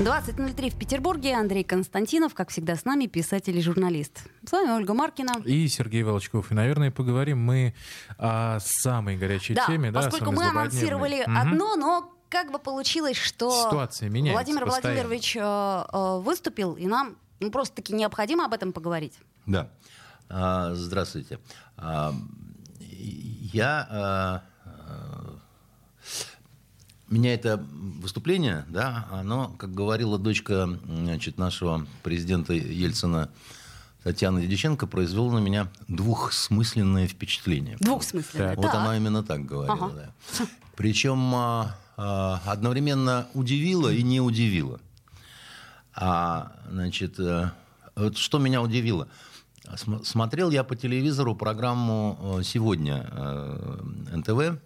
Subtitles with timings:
[0.00, 1.36] 20.03 в Петербурге.
[1.36, 4.24] Андрей Константинов, как всегда, с нами, писатель и журналист.
[4.44, 5.40] С вами Ольга Маркина.
[5.44, 6.50] И Сергей Волчков.
[6.50, 7.74] И, наверное, поговорим мы
[8.18, 9.92] о самой горячей да, теме.
[9.92, 11.32] Поскольку да, мы анонсировали угу.
[11.36, 15.02] одно, но как бы получилось, что Ситуация меняется Владимир постоянно.
[15.02, 19.16] Владимирович э, э, выступил, и нам ну, просто-таки необходимо об этом поговорить.
[19.46, 19.70] Да.
[20.28, 21.38] А, здравствуйте.
[21.76, 22.12] А,
[22.80, 23.86] я...
[23.88, 24.42] А,
[27.14, 27.64] меня это
[28.00, 33.28] выступление, да, оно, как говорила дочка значит, нашего президента Ельцина
[34.02, 37.76] Татьяна Дедиченко, произвело на меня двухсмысленное впечатление.
[37.80, 38.74] Двухсмысленное, Вот так.
[38.74, 39.92] она именно так говорила, Ага.
[40.38, 40.46] да.
[40.76, 44.78] Причем а, а, одновременно удивило и не удивило.
[45.94, 47.50] А, значит, э,
[47.96, 49.06] вот что меня удивило.
[49.76, 54.58] См- Смотрел я по телевизору программу э, «Сегодня» э, НТВ,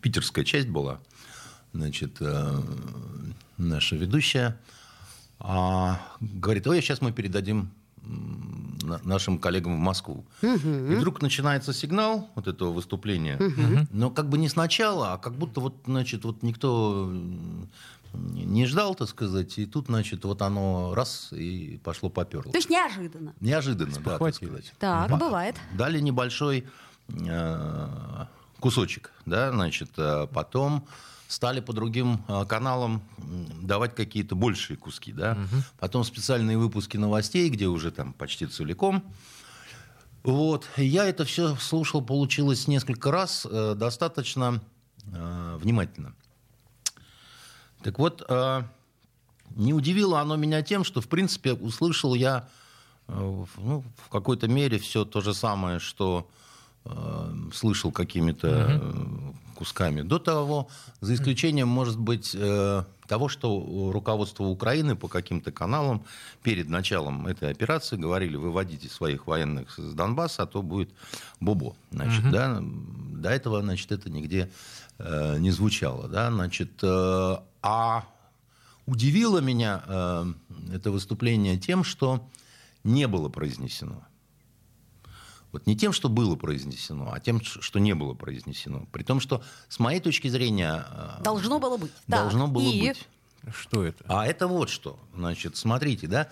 [0.00, 1.00] питерская часть была,
[1.72, 2.62] значит, э,
[3.56, 4.58] наша ведущая,
[5.40, 7.70] а, говорит, ой, сейчас мы передадим
[9.02, 10.26] нашим коллегам в Москву.
[10.42, 13.38] И вдруг начинается сигнал вот этого выступления,
[13.90, 17.10] но как бы не сначала, а как будто вот, значит, вот никто
[18.14, 22.52] не ждал, так сказать, и тут, значит, вот оно раз и пошло поперло.
[22.52, 23.34] То есть неожиданно.
[23.40, 24.72] Неожиданно, да, так сказать.
[24.78, 25.56] Так, Ба- бывает.
[25.76, 26.66] Дали небольшой
[27.08, 27.88] э,
[28.60, 30.86] кусочек, да, значит, э, потом
[31.28, 33.02] стали по другим э, каналам
[33.62, 35.36] давать какие-то большие куски, да.
[35.78, 39.02] Потом специальные выпуски новостей, где уже там почти целиком.
[40.22, 40.66] Вот.
[40.76, 44.62] Я это все слушал, получилось несколько раз, э, достаточно
[45.06, 46.14] э, внимательно.
[47.84, 48.62] Так вот, э,
[49.56, 52.48] не удивило оно меня тем, что, в принципе, услышал я
[53.08, 56.26] э, в- ну, в какой-то мере все то же самое, что
[56.86, 60.68] э, слышал какими-то э, кусками до того,
[61.00, 62.34] за исключением, может быть,
[63.06, 66.02] того, что руководство Украины по каким-то каналам
[66.42, 70.90] перед началом этой операции говорили, выводите своих военных с Донбасса, а то будет
[71.40, 71.76] бобо.
[71.92, 74.50] Значит, да, до этого, значит, это нигде
[74.98, 76.08] э, не звучало.
[76.08, 78.04] Да, значит, э, а
[78.84, 80.26] удивило меня э,
[80.74, 82.28] это выступление тем, что
[82.84, 84.04] не было произнесено.
[85.50, 88.86] Вот не тем, что было произнесено, а тем, что не было произнесено.
[88.92, 91.92] При том, что с моей точки зрения э, Должно было быть.
[92.06, 92.88] Так, должно было и?
[92.88, 93.08] быть.
[93.50, 94.04] Что это?
[94.08, 94.98] А это вот что.
[95.14, 96.28] Значит, смотрите, да.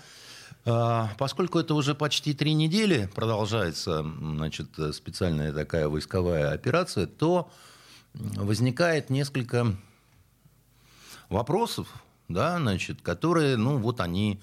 [0.67, 7.51] А, Поскольку это уже почти три недели продолжается значит, э, специальная такая войсковая операция, то
[8.13, 9.77] возникает несколько
[11.33, 11.89] вопросов,
[12.29, 14.41] да, значит, которые, ну, вот они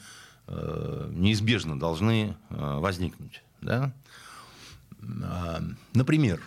[0.47, 3.43] э, неизбежно должны э, возникнуть.
[3.61, 3.93] Да?
[5.23, 5.61] А,
[5.93, 6.41] Например,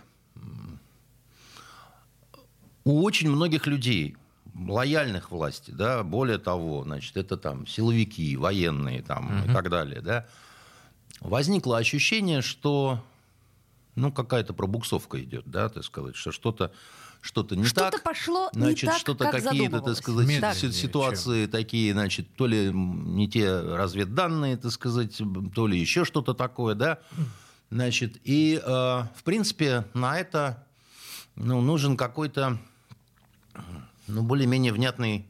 [2.84, 4.16] у очень многих людей,
[4.54, 10.26] лояльных власти, да, более того, значит, это там силовики, военные там, и так далее, да,
[11.20, 13.02] возникло ощущение, что
[13.94, 16.72] ну, какая-то пробуксовка идет, да, так сказать, что что-то
[17.22, 18.02] что-то не Что-то так.
[18.02, 22.48] пошло не значит, так, что-то как какие-то, так сказать, Медленнее, си- ситуации такие, значит, то
[22.48, 25.22] ли не те разведданные, так сказать,
[25.54, 26.98] то ли еще что-то такое, да.
[27.70, 30.66] Значит, и, э, в принципе, на это
[31.36, 32.58] ну, нужен какой-то
[34.08, 35.24] ну, более-менее внятный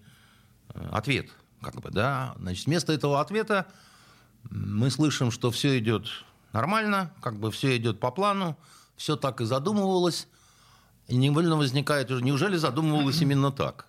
[0.74, 1.28] э, ответ,
[1.60, 2.34] как бы, да.
[2.38, 3.66] Значит, вместо этого ответа
[4.50, 6.06] мы слышим, что все идет
[6.54, 8.56] нормально, как бы все идет по плану,
[8.96, 10.26] все так и задумывалось,
[11.08, 13.86] и невольно возникает уже, неужели задумывалось именно так?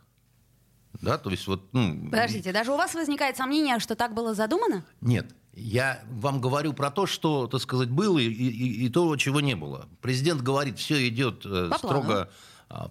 [1.01, 4.85] Да, то есть вот, ну, Подождите, даже у вас возникает сомнение, что так было задумано?
[5.01, 9.39] нет, я вам говорю про то, что, так сказать, было и, и- и то, чего
[9.39, 9.87] не было.
[10.01, 12.29] Президент говорит, все идет э, строго а,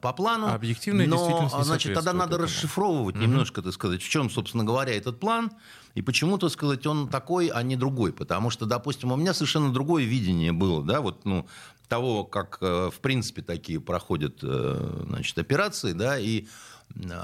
[0.00, 0.46] по плану.
[0.46, 2.44] А объективная но, действительность не а, значит, тогда надо этому.
[2.44, 5.50] расшифровывать немножко, так сказать, в чем, собственно говоря, этот план
[5.94, 8.12] и почему, так сказать, он такой, а не другой.
[8.12, 11.46] Потому что, допустим, у меня совершенно другое видение было, да, вот, ну,
[11.88, 16.46] того, как, э, в принципе, такие проходят, э, значит, операции, да, и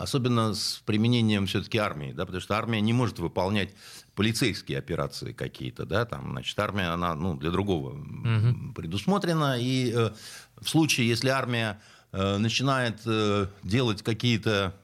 [0.01, 3.75] особенно с применением все-таки армии, да, потому что армия не может выполнять
[4.15, 10.11] полицейские операции какие-то, да, там, значит, армия, она, ну, для другого м, предусмотрена, и э,
[10.61, 11.81] в случае, если армия
[12.13, 14.75] начинает э, делать какие-то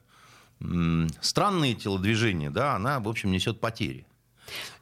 [1.21, 4.07] странные телодвижения, да, она, в общем, несет потери.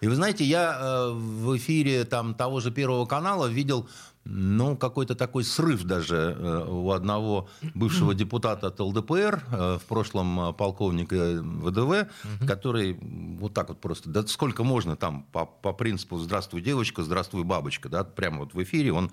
[0.00, 3.88] И вы знаете, я э, в эфире там того же Первого канала видел
[4.24, 10.40] ну, какой-то такой срыв даже э, у одного бывшего депутата от ЛДПР, э, в прошлом
[10.40, 12.08] э, полковника ВДВ,
[12.46, 12.98] который
[13.38, 17.88] вот так вот просто, да сколько можно там по, по принципу «здравствуй, девочка, здравствуй, бабочка»,
[17.88, 19.10] да, прямо вот в эфире он,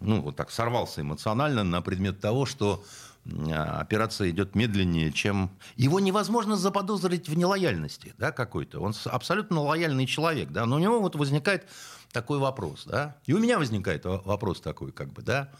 [0.00, 2.82] ну, вот так сорвался эмоционально на предмет того, что
[3.52, 5.50] операция идет медленнее, чем...
[5.76, 8.80] Его невозможно заподозрить в нелояльности да, какой-то.
[8.80, 11.66] Он абсолютно лояльный человек, да, но у него вот возникает
[12.12, 15.50] такой вопрос, да, и у меня возникает вопрос такой, как бы, да,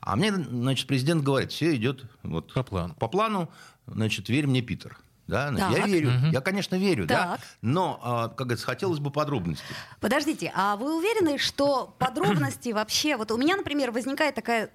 [0.00, 3.50] а мне, значит, президент говорит, все идет вот по плану, по плану
[3.86, 4.98] значит, верь мне, Питер.
[5.26, 6.26] Да, я верю, угу.
[6.32, 7.38] я, конечно, верю, так.
[7.38, 9.66] да, но, а, как говорится, хотелось бы подробностей.
[10.00, 14.70] Подождите, а вы уверены, что подробности вообще, вот у меня, например, возникает такая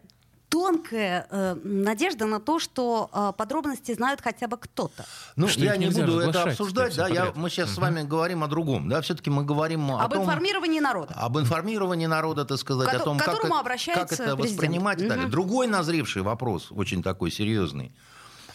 [0.53, 5.03] тонкая э, надежда на то, что э, подробности знают хотя бы кто-то.
[5.35, 7.75] Ну, что я не буду это обсуждать, да, я, мы сейчас угу.
[7.75, 11.15] с вами говорим о другом, да, все-таки мы говорим об о том, информировании народа.
[11.15, 15.27] Об информировании народа, так сказать, Ко- о том, как, как это воспринимать и далее.
[15.27, 17.91] Другой назревший вопрос, очень такой серьезный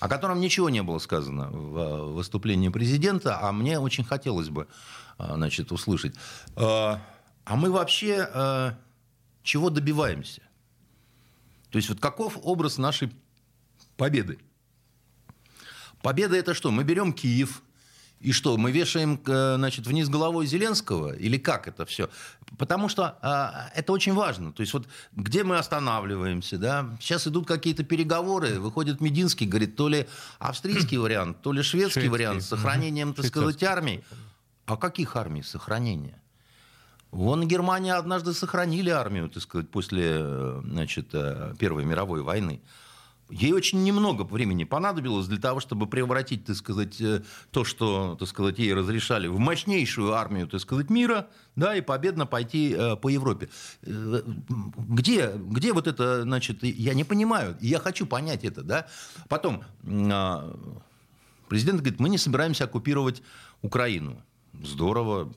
[0.01, 4.69] о котором ничего не было сказано в э, выступлении президента, а мне очень хотелось бы
[5.19, 6.15] э, значит, услышать.
[6.55, 6.99] Э,
[7.45, 8.77] а мы вообще
[9.43, 10.43] чего добиваемся?
[11.71, 13.13] То есть вот каков образ нашей
[13.97, 14.39] победы?
[16.03, 16.71] Победа это что?
[16.71, 17.63] Мы берем Киев,
[18.21, 21.15] и что, мы вешаем э, значит, вниз головой Зеленского?
[21.15, 22.11] Или как это все?
[22.59, 24.53] Потому что а, это очень важно.
[24.53, 26.97] То есть вот где мы останавливаемся, да?
[27.01, 30.09] Сейчас идут какие-то переговоры, выходит Мединский, говорит, то ли
[30.41, 32.09] австрийский вариант, то ли шведский, шведский.
[32.09, 34.03] вариант с сохранением, так сказать, армий.
[34.67, 36.21] А каких армий сохранения?
[37.11, 42.61] Вон Германия однажды сохранили армию, так сказать, после э, значит, э, Первой мировой войны.
[43.31, 48.29] Ей очень немного времени понадобилось для того, чтобы превратить, так сказать, э, то, что, так
[48.29, 53.49] сказать, ей разрешали, в мощнейшую армию, так сказать, мира, да, и победно пойти по Европе.
[53.83, 58.87] Где, где вот это, значит, я не понимаю, я хочу понять это, да.
[59.29, 60.55] Потом а,
[61.49, 63.23] президент говорит, мы не собираемся оккупировать
[63.63, 64.23] Украину
[64.63, 65.33] здорово,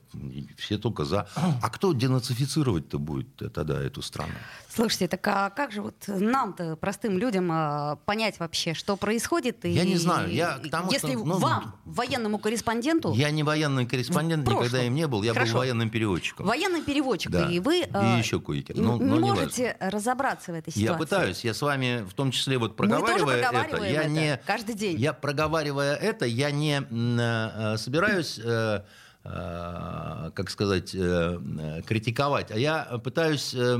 [0.56, 1.28] все только за.
[1.34, 4.32] А кто денацифицировать-то будет тогда эту страну?
[4.74, 9.64] Слушайте, так а как же вот нам-то, простым людям, а, понять вообще, что происходит?
[9.64, 10.32] Я и, не знаю.
[10.32, 13.12] Я к тому, если что, ну, вам, военному корреспонденту...
[13.12, 15.22] Я не военный корреспондент, ну, никогда им не был.
[15.22, 15.52] Я Хорошо.
[15.52, 16.46] был военным переводчиком.
[16.46, 17.30] Военный переводчик.
[17.30, 17.50] Да.
[17.50, 18.76] И вы и а, еще кое-кем.
[18.78, 19.90] Ну, не, не можете важно.
[19.98, 20.92] разобраться в этой ситуации.
[20.92, 21.44] Я пытаюсь.
[21.44, 24.40] Я с вами, в том числе, вот проговаривая это, я это не...
[24.46, 24.98] Каждый день.
[24.98, 28.40] Я проговаривая это, я не э, собираюсь...
[28.42, 28.82] Э,
[29.24, 33.78] как сказать, э, критиковать, а я пытаюсь э,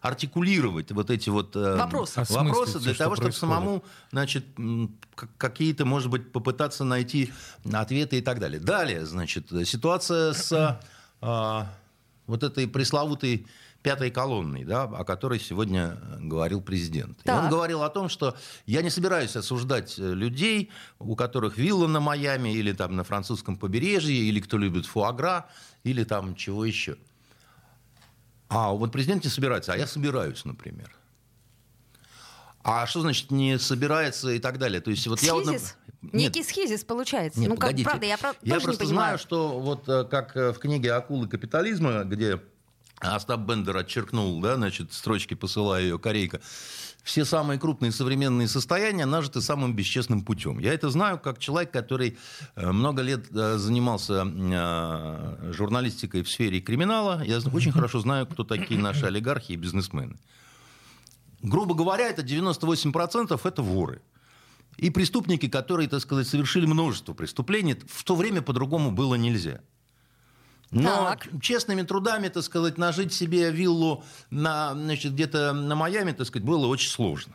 [0.00, 4.46] артикулировать вот эти вот вопросы, вопросы для того, чтобы самому, значит,
[5.36, 7.30] какие-то, может быть, попытаться найти
[7.70, 8.60] ответы и так далее.
[8.60, 10.80] Далее, значит, ситуация с
[11.20, 13.46] вот этой пресловутой
[13.82, 17.20] пятой колонной, да, о которой сегодня говорил президент.
[17.24, 18.36] И он говорил о том, что
[18.66, 23.56] я не собираюсь осуждать э, людей, у которых вилла на Майами или там на французском
[23.56, 25.48] побережье, или кто любит фуагра,
[25.84, 26.96] или там чего еще.
[28.48, 30.90] А вот президент не собирается, а я собираюсь, например.
[32.62, 34.80] А что значит не собирается и так далее?
[34.80, 35.32] То есть вот схизис?
[35.32, 37.40] я вот Некий схизис получается.
[37.40, 37.84] Нет, ну, погодите.
[37.84, 41.28] как, правда, я, я просто не знаю, что вот э, как э, в книге «Акулы
[41.28, 42.40] капитализма», где
[43.00, 46.40] Остап Бендер отчеркнул, да, значит, строчки посылая ее корейка.
[47.04, 50.58] Все самые крупные современные состояния нажиты самым бесчестным путем.
[50.58, 52.18] Я это знаю как человек, который
[52.54, 57.22] э, много лет э, занимался э, журналистикой в сфере криминала.
[57.24, 60.16] Я очень хорошо знаю, кто такие наши олигархи и бизнесмены.
[61.40, 64.02] Грубо говоря, это 98% это воры.
[64.76, 69.60] И преступники, которые, так сказать, совершили множество преступлений, в то время по-другому было нельзя.
[70.70, 71.28] Но так.
[71.40, 76.66] честными трудами, так сказать, нажить себе виллу на, значит, где-то на Майами, так сказать, было
[76.66, 77.34] очень сложно.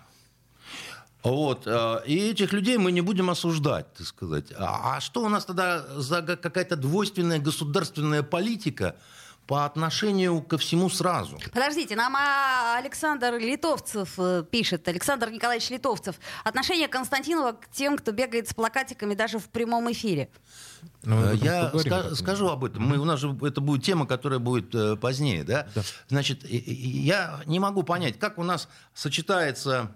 [1.23, 1.63] Вот.
[1.65, 4.51] Э, и этих людей мы не будем осуждать, так сказать.
[4.57, 8.95] А, а что у нас тогда за какая-то двойственная государственная политика,
[9.47, 11.37] по отношению ко всему сразу.
[11.51, 18.11] Подождите, нам а, Александр Литовцев э, пишет, Александр Николаевич Литовцев, отношение Константинова к тем, кто
[18.11, 20.29] бегает с плакатиками даже в прямом эфире.
[21.03, 22.83] Ну, Я ска- скажу об этом.
[22.83, 25.43] Мы, у нас же это будет тема, которая будет э, позднее.
[25.43, 25.67] Да?
[25.75, 25.81] Да.
[26.07, 29.91] Значит, я не могу понять, как у нас сочетается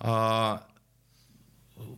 [0.00, 0.58] э,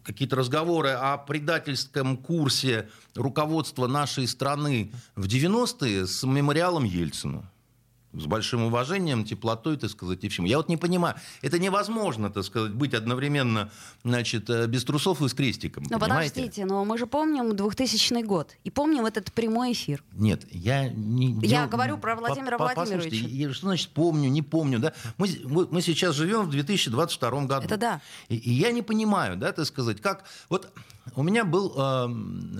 [0.04, 7.48] какие-то разговоры о предательском курсе руководства нашей страны в 90-е с мемориалом Ельцину.
[8.14, 10.44] С большим уважением, теплотой, так сказать, и всем.
[10.46, 13.70] Я вот не понимаю, это невозможно, так сказать, быть одновременно,
[14.02, 15.84] значит, э, без трусов и с крестиком.
[15.90, 16.34] Но понимаете?
[16.34, 20.02] подождите, но мы же помним 2000 год и помним этот прямой эфир.
[20.12, 21.32] Нет, я не...
[21.46, 23.10] Я говорю про Владимира по- Владимировича.
[23.10, 24.94] Послушайте, я- что значит помню, не помню, да?
[25.18, 27.66] Мы, мы мы сейчас живем в 2022 году.
[27.66, 28.00] Это да.
[28.28, 30.24] И, и я не понимаю, да, так сказать, как...
[30.48, 30.72] Вот
[31.14, 32.08] у меня был э,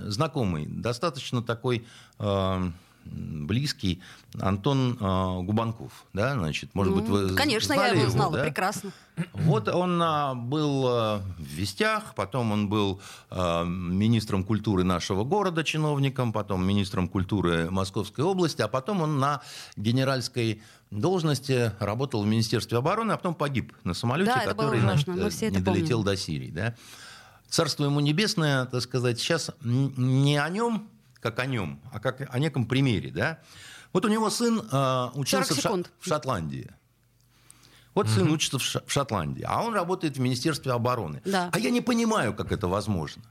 [0.09, 1.85] знакомый, достаточно такой...
[2.19, 2.71] э,
[3.11, 4.01] близкий
[4.39, 8.43] Антон э, Губанков, да, значит, может быть, вы Ну, Конечно, я его знала да?
[8.43, 8.91] прекрасно.
[9.33, 15.63] Вот он а, был а, в Вестях, потом он был а, министром культуры нашего города,
[15.63, 19.41] чиновником, потом министром культуры Московской области, а потом он на
[19.75, 20.61] генеральской
[20.91, 25.57] должности работал в Министерстве обороны, а потом погиб на самолете, Да, который значит, все не
[25.57, 25.63] это помним.
[25.63, 26.51] долетел до Сирии.
[26.51, 26.75] Да?
[27.49, 30.87] Царство ему небесное, так сказать, сейчас не о нем,
[31.19, 33.11] как о нем, а как о неком примере.
[33.11, 33.39] Да?
[33.93, 35.91] Вот у него сын а, учился 40 в, Ша- секунд.
[35.99, 36.71] в Шотландии.
[37.95, 41.21] Вот сын учится в, Ша- в Шотландии, а он работает в Министерстве обороны.
[41.25, 41.49] Да.
[41.51, 43.23] А я не понимаю, как это возможно.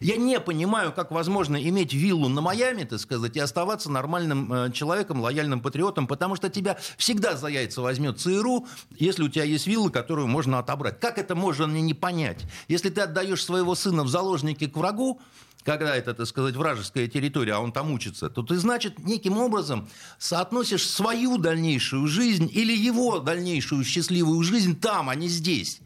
[0.00, 4.72] Я не понимаю, как возможно иметь виллу на Майами, так сказать, и оставаться нормальным э,
[4.72, 8.66] человеком, лояльным патриотом, потому что тебя всегда за яйца возьмет ЦРУ,
[8.98, 11.00] если у тебя есть вилла, которую можно отобрать.
[11.00, 12.44] Как это можно мне не понять?
[12.68, 15.20] Если ты отдаешь своего сына в заложники к врагу,
[15.64, 19.88] когда это, так сказать, вражеская территория, а он там учится, то ты, значит, неким образом
[20.18, 25.80] соотносишь свою дальнейшую жизнь или его дальнейшую счастливую жизнь там, а не здесь.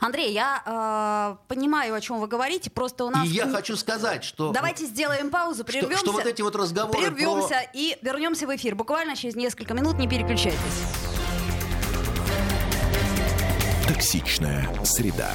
[0.00, 3.24] Андрей, я э, понимаю, о чем вы говорите, просто у нас...
[3.24, 4.50] И я хочу сказать, что...
[4.52, 5.98] Давайте сделаем паузу, что, прервемся.
[5.98, 7.70] что вот эти вот разговоры Прервемся про...
[7.72, 8.74] и вернемся в эфир.
[8.74, 10.58] Буквально через несколько минут, не переключайтесь.
[13.86, 15.34] Токсичная среда.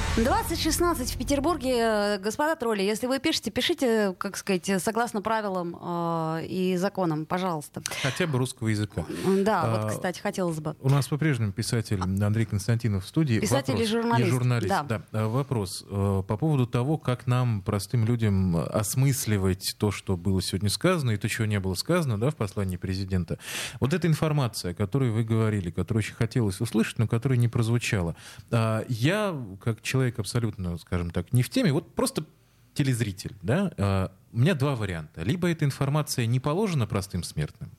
[0.17, 1.77] 2016 в Петербурге.
[1.77, 7.81] Э, Господа тролли, если вы пишете, пишите, как сказать, согласно правилам э, и законам, пожалуйста.
[8.03, 9.05] Хотя бы русского языка.
[9.25, 10.75] Да, А, вот, кстати, хотелось бы.
[10.81, 13.39] У нас по-прежнему писатель Андрей Константинов в студии.
[13.39, 13.89] Писатель и Вопрос.
[13.89, 14.83] журналист, И журналист, да.
[14.83, 15.01] да.
[15.13, 20.69] А, Вопрос э, по поводу того, как нам, простым людям, осмысливать то, что было сегодня
[20.69, 23.39] сказано, и то, чего не было сказано да, в послании президента.
[23.79, 28.17] Вот эта информация, о которой вы говорили, которую очень хотелось услышать, но которая не прозвучала.
[28.51, 32.25] А, Я, как человек абсолютно, скажем так, не в теме, вот просто
[32.73, 35.23] телезритель, да, а, у меня два варианта.
[35.23, 37.69] Либо эта информация не положена простым смертным,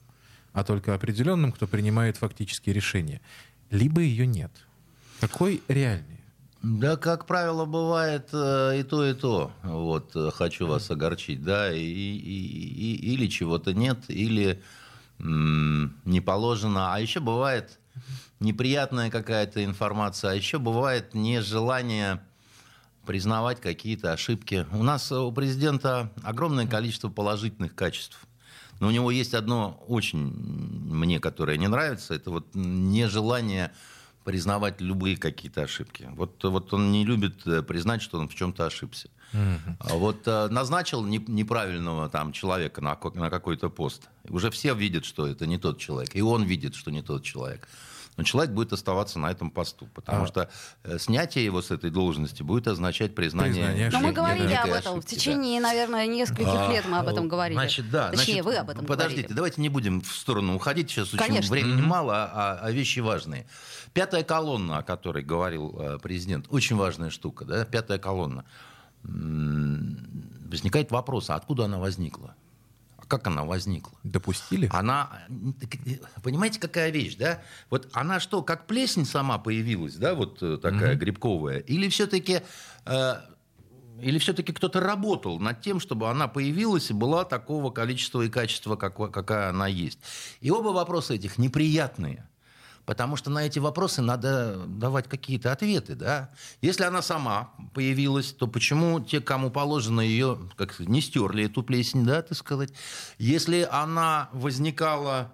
[0.53, 3.21] а только определенным, кто принимает фактические решения.
[3.71, 4.51] Либо ее нет.
[5.19, 6.19] Какой реальнее?
[6.61, 9.51] Да, как правило, бывает э, и то, и то.
[9.63, 14.61] Вот, э, хочу вас огорчить, да, и, и- и- или чего-то нет, или
[15.19, 16.93] м, не положено.
[16.93, 17.79] А еще бывает
[18.43, 22.21] неприятная какая-то информация, а еще бывает нежелание
[23.05, 24.65] признавать какие-то ошибки.
[24.71, 28.19] У нас у президента огромное количество положительных качеств.
[28.79, 33.71] Но у него есть одно очень мне, которое не нравится, это вот нежелание
[34.23, 36.09] признавать любые какие-то ошибки.
[36.15, 39.09] Вот, вот он не любит э, признать, что он в чем-то ошибся.
[39.33, 44.09] А Вот э, назначил не- неправильного там человека на какой-то пост.
[44.29, 46.15] Уже все видят, что это не тот человек.
[46.15, 47.67] И он видит, что не тот человек.
[48.15, 50.27] Но человек будет оставаться на этом посту, потому А.
[50.27, 50.49] что
[50.83, 53.65] э, снятие его с этой должности будет означать признание.
[53.65, 54.63] Признание Но мы говорили да.
[54.63, 55.19] об этом в ошибки, да.
[55.19, 57.57] течение, наверное, нескольких А, лет мы об этом говорили.
[57.57, 58.09] Значит, да.
[58.09, 59.35] Точнее, значит, вы об этом Подождите, говорили.
[59.35, 60.91] давайте не будем в сторону уходить.
[60.91, 61.51] Сейчас очень Конечно.
[61.51, 63.47] времени мало, а, а вещи важные.
[63.93, 68.45] Пятая колонна, о которой говорил э, президент, очень важная штука, да, пятая колонна.
[69.03, 72.35] Возникает вопрос, а откуда она возникла?
[73.13, 73.93] Как она возникла?
[74.01, 74.67] Допустили?
[74.73, 75.11] Она,
[76.23, 77.43] понимаете, какая вещь, да?
[77.69, 82.41] Вот она что, как плесень сама появилась, да, вот э, такая грибковая, или все-таки
[84.01, 88.75] или все-таки кто-то работал над тем, чтобы она появилась и была такого количества и качества,
[88.75, 89.99] какой- какая она есть.
[90.41, 92.27] И оба вопроса этих неприятные.
[92.85, 96.29] Потому что на эти вопросы надо давать какие-то ответы, да.
[96.61, 102.05] Если она сама появилась, то почему те, кому положено ее, как не стерли эту плесень,
[102.05, 102.73] да, так сказать.
[103.17, 105.33] Если она возникала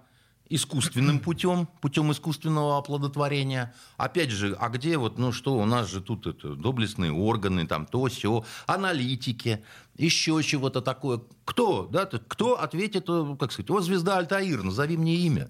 [0.50, 3.72] искусственным путем, путем искусственного оплодотворения.
[3.96, 7.86] Опять же, а где вот, ну что, у нас же тут это, доблестные органы, там
[7.86, 9.64] то, все, аналитики,
[9.96, 11.22] еще чего-то такое.
[11.44, 15.48] Кто, да, кто ответит, э, как сказать, о, звезда Альтаир, назови мне имя.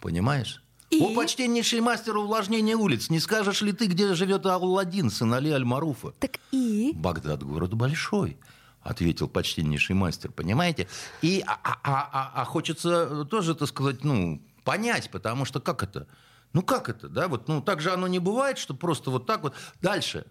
[0.00, 0.63] Понимаешь?
[0.94, 1.02] И?
[1.02, 6.12] О, почтеннейший мастер увлажнения улиц, не скажешь ли ты, где живет Алладин, сын Али Аль-Маруфа?
[6.20, 6.92] Так и?
[6.94, 8.36] Багдад город большой,
[8.82, 10.88] ответил почтеннейший мастер, понимаете?
[11.22, 16.06] И, а, а, а, а хочется тоже, так сказать, ну, понять, потому что как это?
[16.52, 17.28] Ну как это, да?
[17.28, 19.54] Вот, ну так же оно не бывает, что просто вот так вот.
[19.82, 20.24] Дальше.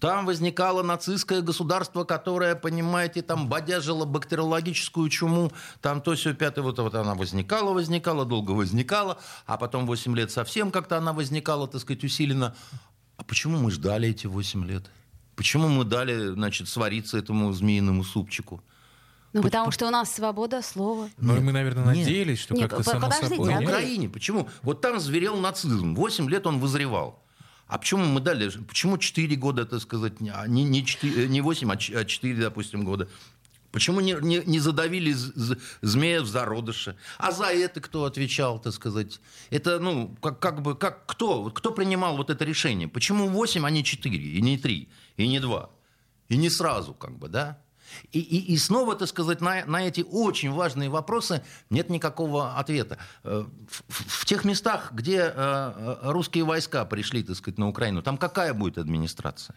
[0.00, 6.78] Там возникало нацистское государство, которое, понимаете, там бодяжило бактериологическую чуму, там то все пятое, вот,
[6.78, 11.80] вот она возникала, возникала, долго возникала, а потом 8 лет совсем как-то она возникала, так
[11.80, 12.54] сказать, усиленно.
[13.16, 14.90] А почему мы ждали эти 8 лет?
[15.36, 18.62] Почему мы дали, значит, свариться этому змеиному супчику?
[19.32, 21.08] Ну, потому что у нас свобода слова.
[21.16, 22.04] Ну, и мы, наверное, Нет.
[22.06, 23.48] надеялись, что Нет, как-то по- само подождите, собой.
[23.50, 23.66] На Андрей.
[23.66, 23.78] нет?
[23.78, 24.08] Украине.
[24.10, 24.48] Почему?
[24.62, 25.94] Вот там зверел нацизм.
[25.94, 27.22] Восемь лет он вызревал.
[27.72, 28.50] А почему мы дали?
[28.68, 33.08] Почему 4 года, так сказать, а не, не, 4, не 8, а 4, допустим, года?
[33.70, 36.96] Почему не, не, не задавили з- змея в зародыше?
[37.16, 39.20] А за это кто отвечал, так сказать?
[39.48, 41.44] Это, ну, как, как бы, как, кто?
[41.50, 42.88] Кто принимал вот это решение?
[42.88, 45.70] Почему 8, а не 4, и не 3, и не 2?
[46.28, 47.61] И не сразу, как бы, да?
[48.12, 52.98] И, и, и снова, так сказать, на, на эти очень важные вопросы нет никакого ответа.
[53.24, 57.68] Э, В, в- в тех местах, где э, э, русские войска пришли, так сказать, на
[57.68, 59.56] Украину, там какая будет администрация?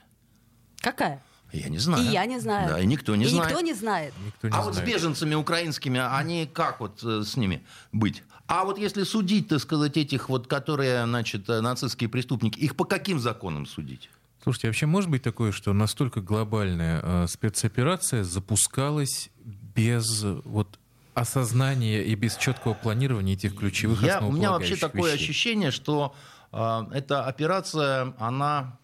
[0.81, 1.21] Какая?
[1.53, 2.03] Я не знаю.
[2.03, 2.69] И я не знаю.
[2.69, 3.49] Да, и никто не и знает.
[3.49, 4.13] никто не знает.
[4.25, 4.93] Никто не а вот с знает.
[4.93, 8.23] беженцами украинскими, они как вот с ними быть?
[8.47, 13.19] А вот если судить, так сказать, этих вот, которые, значит, нацистские преступники, их по каким
[13.19, 14.09] законам судить?
[14.45, 20.77] Слушайте, вообще может быть такое, что настолько глобальная э, спецоперация запускалась без вот
[21.15, 25.23] осознания и без четкого планирования этих ключевых Я, у меня вообще такое вещей?
[25.23, 26.13] ощущение, что
[26.51, 28.77] э, эта операция, она,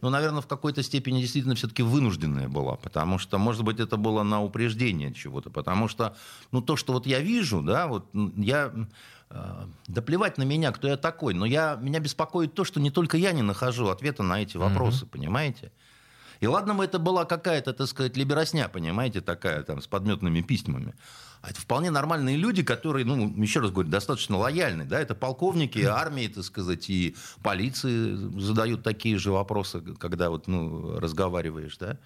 [0.00, 4.22] ну, наверное, в какой-то степени действительно все-таки вынужденная была, потому что, может быть, это было
[4.22, 6.16] на упреждение чего-то, потому что,
[6.52, 8.72] ну, то, что вот я вижу, да, вот я,
[9.86, 13.16] да плевать на меня, кто я такой, но я, меня беспокоит то, что не только
[13.16, 15.72] я не нахожу ответа на эти вопросы, понимаете?
[16.40, 20.92] И ладно бы это была какая-то, так сказать, либеросня, понимаете, такая там с подметными письмами.
[21.40, 25.80] А это вполне нормальные люди, которые, ну, еще раз говорю, достаточно лояльны, да, это полковники
[25.80, 31.98] армии, так сказать, и полиции задают такие же вопросы, когда вот, ну, разговариваешь, да.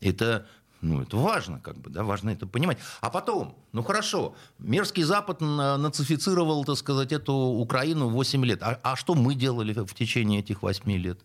[0.00, 0.46] Это,
[0.82, 2.78] ну, это важно, как бы, да, важно это понимать.
[3.00, 8.62] А потом, ну, хорошо, мерзкий Запад на- нацифицировал, так сказать, эту Украину 8 лет.
[8.62, 11.20] А, а что мы делали в течение этих 8 лет?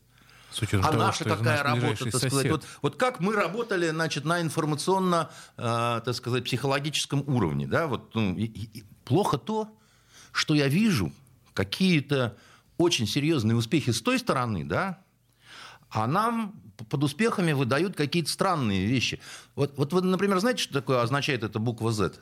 [0.52, 2.50] С учетом А того, наша что какая работа, так сказать?
[2.52, 7.88] Вот, вот как мы работали, значит, на информационно, э, так сказать, психологическом уровне, да?
[7.88, 9.68] Вот ну, и- и плохо то,
[10.32, 11.12] что я вижу
[11.54, 12.38] какие-то
[12.78, 15.00] очень серьезные успехи с той стороны, да,
[15.90, 16.54] а нам
[16.90, 19.20] под успехами выдают какие-то странные вещи.
[19.56, 22.14] Вот, вот вы, например, знаете, что такое означает эта буква Z?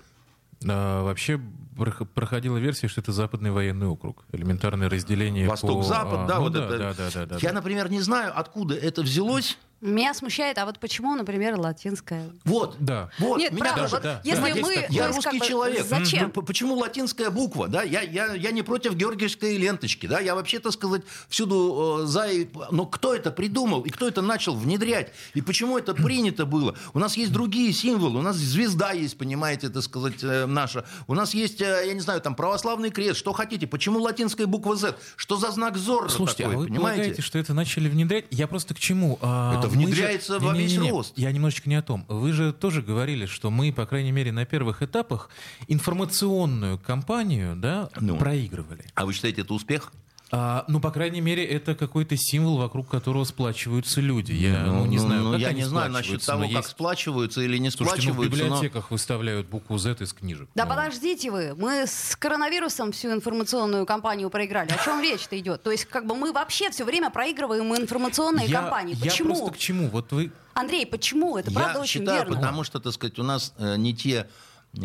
[0.67, 1.39] А, вообще
[1.75, 4.25] прох- проходила версия, что это Западный военный округ.
[4.32, 6.28] Элементарное разделение Восток-Запад, по...
[6.28, 6.78] да, а, ну вот да, это.
[6.78, 7.56] Да, да, да, да, я, да.
[7.56, 9.58] например, не знаю, откуда это взялось.
[9.86, 12.30] Меня смущает, а вот почему, например, латинская?
[12.43, 13.10] Вот, Да.
[13.19, 13.38] вот.
[13.38, 14.86] Нет, меня правда, тоже- вот да, если да, мы...
[14.89, 15.86] Я как русский бы человек.
[15.86, 16.24] Зачем?
[16.24, 17.67] Ну, п- Почему латинская буква?
[17.67, 17.84] Да?
[17.84, 20.08] Я, я, я не против георгиевской ленточки.
[20.08, 20.19] Да?
[20.19, 22.28] Я вообще, так сказать, всюду э, за...
[22.71, 23.82] Но кто это придумал?
[23.82, 25.12] И кто это начал внедрять?
[25.34, 26.76] И почему это принято было?
[26.93, 28.19] У нас есть другие символы.
[28.19, 30.86] У нас звезда есть, понимаете, так сказать, э, наша.
[31.08, 33.19] У нас есть, э, я не знаю, там православный крест.
[33.19, 33.67] Что хотите?
[33.67, 34.95] Почему латинская буква Z?
[35.15, 36.56] Что за знак Зорро Слушайте, такой?
[36.56, 36.95] а вы понимаете?
[37.02, 38.26] полагаете, что это начали внедрять?
[38.32, 39.19] Я просто к чему?
[39.21, 41.14] А, Это мы же- внедряется во весь Не-не-не, рост.
[41.18, 42.06] Я немножечко не о том.
[42.08, 45.30] Вы же тоже говорили, что мы, по крайней мере, на первых этапах
[45.68, 48.18] информационную кампанию да, Ну.
[48.18, 48.86] проигрывали.
[48.96, 49.92] А вы считаете, это успех?
[50.32, 54.32] А, ну, по крайней мере, это какой-то символ, вокруг которого сплачиваются люди.
[54.32, 56.56] Я ну, не знаю, ну, как я они не знаю насчет сплачиваются, того, но как
[56.58, 58.44] есть- сплачиваются или не Слушайте, ну, в сплачиваются.
[58.44, 60.50] но- библиотеках выставляют букву Z из книжек.
[60.56, 64.72] Да Ну, подождите вы, мы с коронавирусом всю информационную кампанию проиграли.
[64.72, 65.62] О чем речь-то идет?
[65.62, 68.96] То есть как бы мы вообще все время проигрываем информационные я, кампании.
[68.96, 69.36] я Почему?
[69.36, 69.90] просто к чему?
[69.90, 71.38] Вот вы Андрей, почему?
[71.38, 72.36] Это правда Я очень считаю, верно.
[72.38, 74.28] потому что, так сказать, у нас э, не те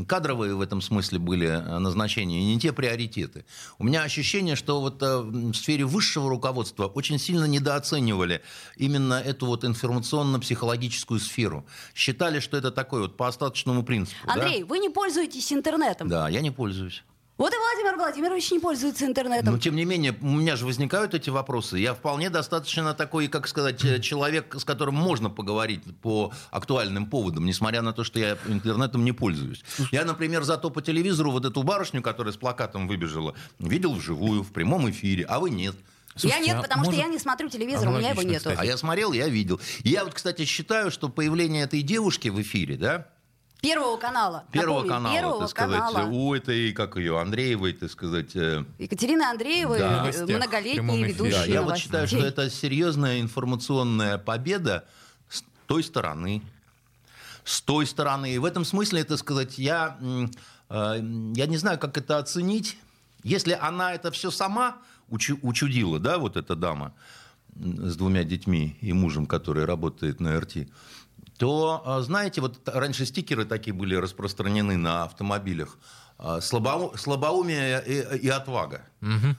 [0.07, 3.45] кадровые в этом смысле были э, назначения, и не те приоритеты.
[3.79, 8.43] У меня ощущение, что вот э, в сфере высшего руководства очень сильно недооценивали
[8.77, 11.67] именно эту вот информационно-психологическую сферу.
[11.95, 14.27] Считали, что это такой вот по остаточному принципу.
[14.27, 14.33] да?
[14.35, 16.09] Андрей, вы не пользуетесь интернетом.
[16.09, 17.03] Да, я не пользуюсь.
[17.41, 19.55] Вот и Владимир Владимирович не пользуется интернетом.
[19.55, 21.79] Но тем не менее, у меня же возникают эти вопросы.
[21.79, 27.47] Я вполне достаточно такой, как сказать, э, человек, с которым можно поговорить по актуальным поводам,
[27.47, 29.65] несмотря на то, что я интернетом не пользуюсь.
[29.91, 34.53] Я, например, зато по телевизору вот эту барышню, которая с плакатом выбежала, видел вживую, в
[34.53, 35.77] прямом эфире, а вы нет.
[35.77, 38.51] я Слушайте, нет, а потому что может- я не смотрю телевизор, у меня его Аналогично,
[38.51, 38.61] нету.
[38.61, 39.59] А я смотрел, я видел.
[39.83, 43.07] Я вот, кстати, считаю, что появление этой девушки в эфире, да,
[43.61, 44.45] Первого канала.
[44.53, 46.09] Первого Напомню, канала, Первого так сказать, канала.
[46.11, 49.87] у этой, как ее, Андреевой, так сказать, э, Екатерины Андреевой, Да.
[49.87, 51.13] э, Новостях, в прямом многолетние эфире.
[51.13, 54.85] ведущие Да, я вот считаю, что это серьезная информационная победа
[55.29, 56.43] с той стороны.
[57.45, 58.35] С той стороны.
[58.35, 60.27] И в этом смысле, это сказать, я, э,
[61.35, 62.79] я не знаю, как это оценить.
[63.25, 64.79] Если она это все сама
[65.11, 66.93] учу- учудила, да, вот эта дама
[67.57, 70.69] с двумя детьми и мужем, который работает на РТ,
[71.41, 75.79] то, э, знаете, вот раньше стикеры такие были распространены на автомобилях.
[76.19, 78.83] э, слабоу- Слабоумие и, и отвага.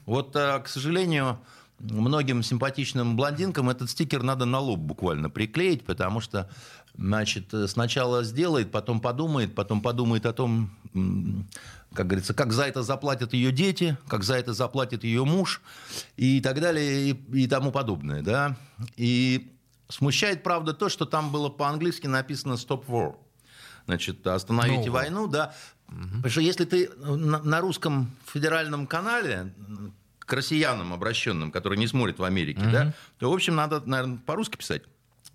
[0.04, 1.38] Вот, э, к сожалению,
[1.78, 6.50] многим симпатичным блондинкам этот стикер надо на лоб буквально приклеить, потому что,
[6.98, 10.70] значит, э, сначала сделает, потом подумает, потом подумает о том,
[11.94, 15.62] как говорится, как за это заплатят ее дети, как за это заплатит ее муж
[16.16, 18.56] и так далее и, и тому подобное, да.
[18.96, 19.52] И
[19.88, 23.16] смущает, правда, то, что там было по-английски написано «stop war».
[23.86, 25.54] Значит, остановите Ну, войну, да.
[25.86, 29.52] Потому что если ты на, на русском федеральном канале
[30.20, 34.56] к россиянам обращенным, которые не смотрят в Америке, да, то, в общем, надо, наверное, по-русски
[34.56, 34.82] писать.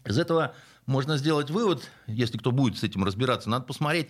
[0.05, 0.55] Из этого
[0.85, 4.09] можно сделать вывод, если кто будет с этим разбираться, надо посмотреть,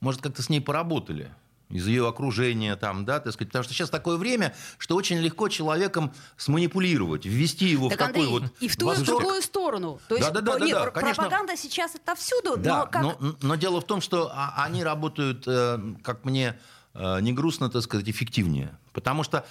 [0.00, 1.32] может, как-то с ней поработали
[1.68, 5.48] из ее окружения, там, да, так сказать, потому что сейчас такое время, что очень легко
[5.48, 9.42] человеком сманипулировать, ввести его Так, в такой Андрей, вот и в ту, и в другую
[9.42, 10.00] сторону.
[10.08, 11.24] То есть, Да-да-да-да-да, нет, пр- конечно.
[11.24, 13.02] пропаганда сейчас это всюду, Да, но как...
[13.02, 16.58] но, но дело в том, что а- они работают, э, как мне
[16.94, 18.78] э, не грустно, так сказать, эффективнее.
[18.92, 19.44] Потому что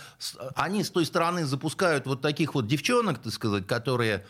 [0.56, 4.25] они с той стороны запускают вот таких вот девчонок, так сказать, которые...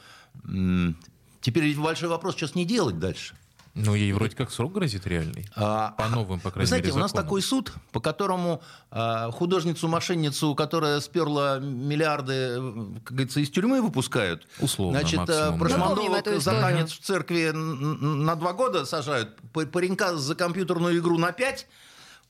[1.39, 3.35] Теперь ведь большой вопрос, что с ней делать дальше.
[3.75, 5.49] Ну, ей вроде как срок грозит реальный.
[5.53, 9.29] А, По новым, по Вы крайней знаете, мере, у нас такой суд, по которому а,
[9.31, 14.47] художницу-мошенницу, которая сперла миллиарды, э, как говорится, из тюрьмы выпускают.
[14.61, 15.57] Условно, Значит, максимум, э, да.
[15.57, 21.33] прошмандовок эту за танец в церкви на два года сажают, паренька за компьютерную игру на
[21.33, 21.67] пять.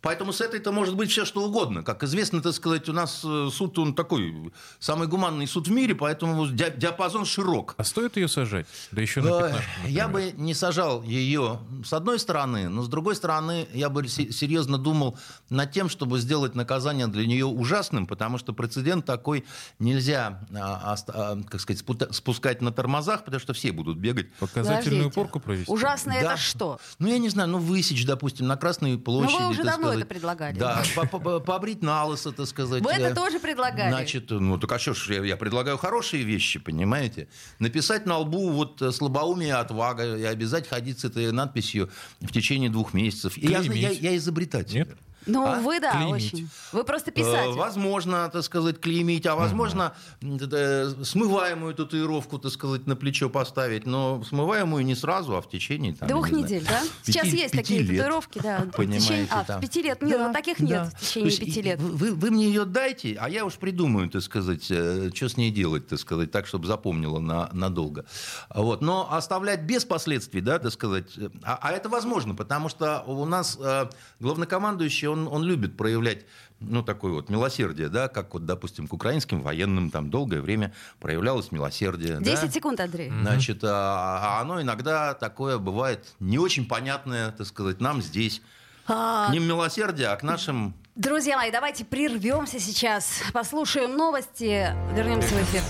[0.05, 1.81] Поэтому с этой-то может быть все что угодно.
[1.81, 5.95] Как известно, так сказать, у нас э, суд, он такой, самый гуманный суд в мире,
[5.95, 7.73] поэтому ди- диапазон широк.
[7.77, 8.67] А стоит ее сажать?
[8.91, 12.87] Да еще на Ой, 15, Я бы не сажал ее с одной стороны, но с
[12.87, 15.17] другой стороны я бы се- серьезно думал
[15.49, 19.43] над тем, чтобы сделать наказание для нее ужасным, потому что прецедент такой
[19.79, 24.31] нельзя, а, ост- а, как сказать, спускать на тормозах, потому что все будут бегать.
[24.35, 25.15] Показательную Подождите.
[25.15, 25.71] порку провести.
[25.71, 26.19] Ужасно Да.
[26.33, 26.79] это что?
[26.99, 29.41] Ну, я не знаю, ну, высечь, допустим, на Красной площади.
[29.41, 30.05] Ну, уже так давно сказать.
[30.05, 30.57] это предлагали.
[30.57, 32.83] Да, по- по- побрить на лысо, так сказать.
[32.83, 33.89] Вы это Э, тоже предлагали?
[33.89, 37.27] Значит, ну, так а что ж, я, я предлагаю хорошие вещи, понимаете?
[37.59, 41.89] Написать на лбу вот э, слабоумие, отвага, и обязать ходить с этой надписью
[42.21, 43.37] в течение двух месяцев.
[43.37, 44.75] И я, я, я изобретатель.
[44.75, 44.89] Нет?
[45.25, 45.59] Ну, А?
[45.59, 46.33] вы, да, Клеймить.
[46.33, 46.49] очень.
[46.71, 47.53] Вы просто Э, писатель.
[47.57, 54.23] Возможно, так сказать, клеймить, а возможно, э, смываемую татуировку, так сказать, на плечо поставить, но
[54.23, 56.89] смываемую не сразу, а в течение там, Двух не недель, знаю, да?
[57.03, 57.89] Сейчас пяти- есть пяти такие лет.
[57.97, 58.59] татуировки, да.
[58.59, 59.57] в Понимаете, течение- А, там.
[59.59, 60.01] в пяти лет.
[60.01, 60.85] Нет, Да, ну, таких нет да.
[60.85, 61.79] в То течение есть пяти лет.
[61.81, 65.87] Вы, вы- мне ее дайте, а я уж придумаю, так сказать, что с ней делать,
[65.87, 68.05] так сказать, так, чтобы запомнила на, надолго.
[68.53, 68.81] Вот.
[68.81, 73.25] Но оставлять без последствий, да, так сказать, э, а, а это возможно, потому что у
[73.25, 76.25] нас э, главнокомандующий, он, он любит проявлять
[76.59, 81.51] ну, такое вот милосердие, да, как вот, допустим, к украинским военным там долгое время проявлялось
[81.51, 82.19] милосердие.
[82.19, 82.21] да.
[82.21, 83.09] 10 секунд, Андрей.
[83.09, 88.41] Значит, а, а оно иногда такое бывает не очень понятное, так сказать, нам здесь.
[88.87, 95.35] А, К ним милосердие, а к нашим Друзья мои, давайте прервемся сейчас, послушаем новости, вернемся
[95.35, 95.61] в эфир.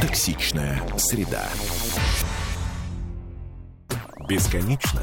[0.00, 1.46] Токсичная среда.
[4.26, 5.02] Бесконечно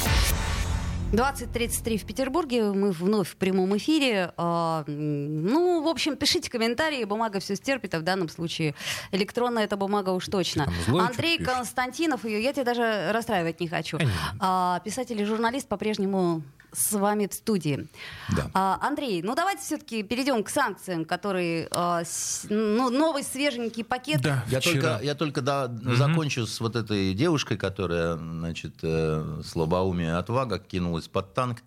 [1.11, 4.31] 20.33 в Петербурге, мы вновь в прямом эфире.
[4.37, 8.75] А, Ну, в общем, пишите комментарии, бумага все стерпит, а в данном случае
[9.11, 10.71] электронная эта бумага уж точно.
[10.87, 11.37] Злой Андрей.
[11.37, 13.97] Константинов, ее я тебя даже расстраивать не хочу.
[13.97, 14.19] Конечно.
[14.39, 17.87] А, писатель и журналист по-прежнему с вами в студии.
[18.35, 18.49] Да.
[18.53, 24.21] А, Андрей, ну давайте все-таки перейдем к санкциям, которые, а, с- ну, новый свеженький пакет.
[24.21, 24.73] Да, Я вчера.
[24.97, 31.07] только, я только да, закончу с вот этой девушкой, которая, значит, э, слабоумие отвага кинулась
[31.07, 31.61] под танк.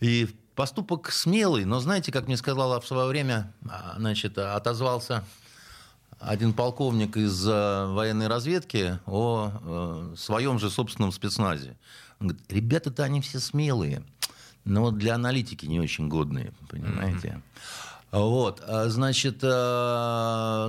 [0.00, 5.24] И поступок смелый, но знаете, как мне сказала в свое время, а, значит, отозвался
[6.18, 9.52] один полковник из э, военной разведки о
[10.12, 11.76] э, своем же собственном спецназе.
[12.20, 14.02] Он говорит, ребята-то они все смелые,
[14.64, 17.40] но вот для аналитики не очень годные, понимаете.
[18.10, 19.46] Вот, а, значит, э,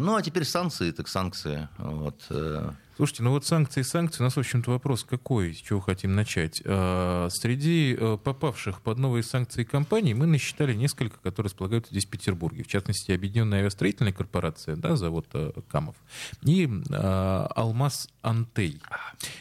[0.01, 1.69] ну а теперь санкции, так санкции.
[1.77, 2.25] Вот.
[2.29, 2.71] э.
[2.99, 6.61] Слушайте, ну вот санкции, санкции, у нас, в общем-то, вопрос какой, с чего хотим начать.
[6.65, 12.09] А, Среди э, попавших под новые санкции компаний мы насчитали несколько, которые располагаются здесь в
[12.09, 12.63] Петербурге.
[12.63, 15.95] В частности, Объединенная авиастроительная корпорация, да, завод э, Камов,
[16.41, 18.81] и а, Алмаз Антей.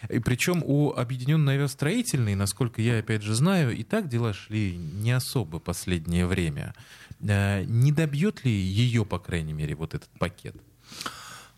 [0.08, 5.10] И причем у Объединенной авиастроительной, насколько я, опять же, знаю, и так дела шли не
[5.10, 6.76] особо последнее время.
[7.20, 10.56] Э, Не добьет ли ее, по крайней мере, вот этот пакет?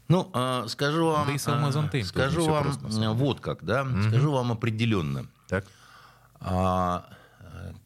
[0.09, 4.33] Ну, э, скажу вам, Да и с тоже скажу вам просто, вот как, да, скажу
[4.33, 5.27] вам определенно.
[5.47, 5.65] Так.
[6.41, 7.07] А,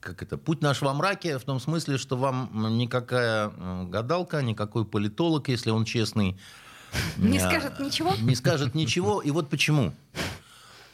[0.01, 3.51] как это, путь наш во мраке в том смысле, что вам никакая
[3.85, 6.39] гадалка, никакой политолог, если он честный,
[7.17, 8.15] Не э, скажет ничего?
[8.21, 9.21] Не скажет ничего.
[9.21, 9.93] И вот почему.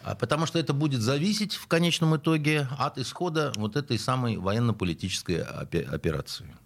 [0.02, 5.42] А Потому что это будет зависеть в конечном итоге от исхода вот этой самой военно-политической
[5.42, 6.56] опе- операции.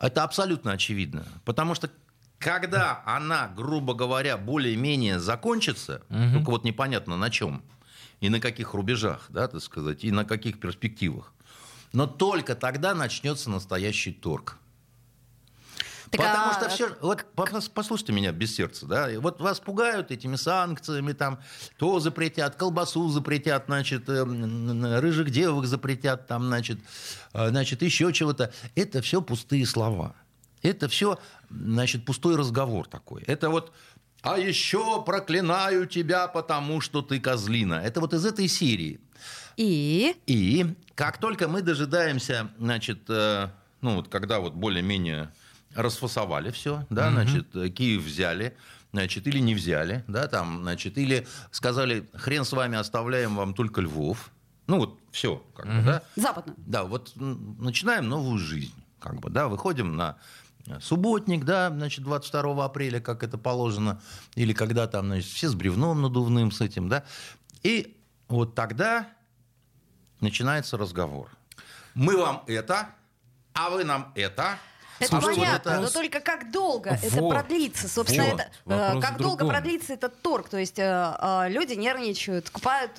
[0.00, 1.24] Это абсолютно очевидно.
[1.44, 1.90] Потому что
[2.38, 7.62] когда она, грубо говоря, более-менее закончится, только вот непонятно на чем
[8.20, 11.32] и на каких рубежах, да, так сказать, и на каких перспективах,
[11.92, 14.56] но только тогда начнется настоящий торг.
[16.10, 20.10] Так, Потому а что все, вот пос- послушайте меня без сердца, да, вот вас пугают
[20.10, 21.38] этими санкциями, там,
[21.78, 26.80] то запретят, колбасу запретят, значит, э, рыжих девок запретят, там, значит,
[27.32, 28.52] э, значит, еще чего-то.
[28.74, 30.16] Это все пустые слова.
[30.62, 31.18] Это все,
[31.48, 33.22] значит, пустой разговор такой.
[33.22, 33.72] Это вот,
[34.22, 37.74] а еще проклинаю тебя, потому что ты козлина.
[37.74, 39.00] Это вот из этой серии.
[39.56, 43.48] И И как только мы дожидаемся, значит, э,
[43.80, 45.30] ну вот когда вот более-менее
[45.74, 48.56] расфасовали все, да, значит, э, Киев взяли,
[48.92, 53.80] значит, или не взяли, да, там, значит, или сказали, хрен с вами, оставляем вам только
[53.80, 54.30] Львов.
[54.66, 56.02] Ну вот все, как бы, да.
[56.16, 56.56] западную.
[56.58, 60.16] Да, вот начинаем новую жизнь, как бы, да, выходим на
[60.66, 64.00] э, субботник, да, значит, 22 апреля, как это положено,
[64.34, 67.04] или когда там, значит, все с бревном надувным с этим, да,
[67.62, 67.96] и
[68.28, 69.08] вот тогда
[70.20, 71.30] начинается разговор.
[71.94, 72.90] Мы вам это,
[73.54, 74.58] а вы нам это.
[75.00, 75.80] Это что понятно, это?
[75.80, 77.88] но только как долго это Вот, продлится?
[77.88, 78.50] Собственно, вот, это,
[78.96, 80.48] э, как в долго продлится этот торг?
[80.48, 80.82] То есть э,
[81.20, 82.92] э, люди нервничают, скупают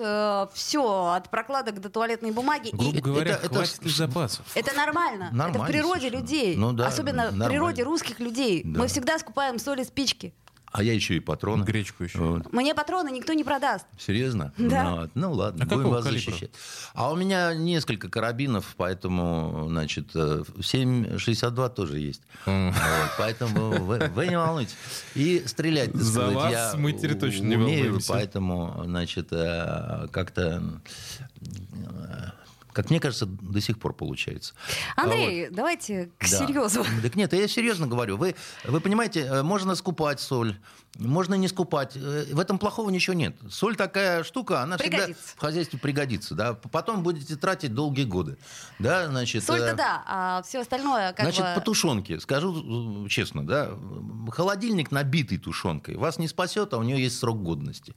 [0.53, 2.69] все от прокладок до туалетной бумаги.
[2.73, 4.45] Грубо и говоря, это- это хватит ли с- запасов?
[4.55, 5.25] это нормально.
[5.25, 6.21] это Нормально в природе совершенно.
[6.21, 6.55] людей.
[6.57, 7.45] Ну да, Особенно в нормально.
[7.49, 8.61] природе русских людей.
[8.65, 8.79] Да.
[8.79, 10.33] Мы всегда скупаем соль и спички.
[10.71, 11.63] А я еще и патроны.
[11.65, 12.17] Гречку еще.
[12.19, 12.53] Вот.
[12.53, 13.85] Мне патроны никто не продаст.
[13.97, 14.53] Серьезно?
[14.57, 14.83] Да.
[14.83, 15.09] Ну, вот.
[15.15, 16.31] Ну ладно, А будем вас калибра?
[16.31, 16.51] защищать.
[16.93, 22.21] А у меня несколько карабинов, поэтому, значит, э, 7,62 тоже есть.
[22.45, 22.73] Вот,
[23.17, 24.75] поэтому вы, вы не волнуйтесь.
[25.13, 28.13] И стрелять, так За сказать, вас я мы теперь точно не умею, волнуемся.
[28.13, 30.63] поэтому, значит, э, как-то,
[31.41, 32.29] э,
[32.73, 34.53] как мне кажется, до сих пор получается.
[34.95, 35.11] А вот.
[35.13, 36.27] Андрей, давайте к Да.
[36.27, 36.85] серьезу.
[37.01, 38.17] Так нет, я серьезно говорю.
[38.17, 40.57] Вы, вы понимаете, э, можно скупать соль,
[40.97, 41.93] можно не скупать.
[41.95, 43.35] Э, В этом плохого ничего нет.
[43.49, 45.35] Соль такая штука, она всегда Пригодится.
[45.35, 46.35] в хозяйстве пригодится.
[46.35, 46.53] Да?
[46.53, 48.37] Потом будете тратить долгие годы.
[48.79, 51.51] Да, значит, Соль-то э, да, а все остальное как Значит, бы...
[51.55, 53.71] по тушенке, скажу э, честно, да,
[54.31, 57.93] холодильник набитый тушенкой вас не спасет, а у нее есть срок годности.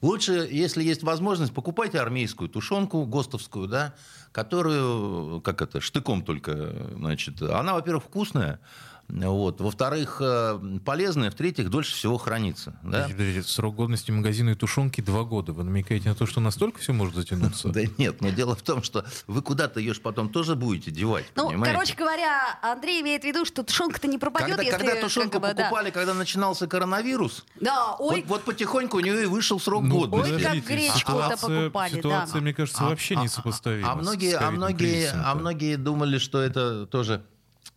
[0.00, 3.94] Лучше, если есть возможность, покупайте армейскую тушенку, ГОСТовскую, да,
[4.30, 8.60] которую, как это, штыком только, значит, она, во-первых, вкусная,
[9.08, 12.72] вот, во-вторых, э, полезная, в-третьих, дольше всего хранится.
[12.82, 13.02] Да?
[13.02, 15.52] Подождите, подождите, Срок годности магазина и тушенки два года.
[15.52, 17.68] Вы намекаете на то, что настолько все может затянуться?
[17.78, 21.24] Да нет, но дело в том, что вы куда-то ее ж потом тоже будете девать,
[21.36, 24.78] Ну, короче говоря, Андрей имеет в виду, что тушенка-то не пропадет, когда, если...
[24.78, 29.84] когда тушенку покупали, когда начинался коронавирус, Да, ой, Вот, потихоньку у нее и вышел срок
[29.84, 30.34] Ну, годности.
[30.34, 33.88] Ой, как гречку-то покупали, ситуация, мне кажется, вообще А- несопоставима.
[33.88, 35.30] А, а, кризисом-то.
[35.30, 37.22] а многие думали, что это тоже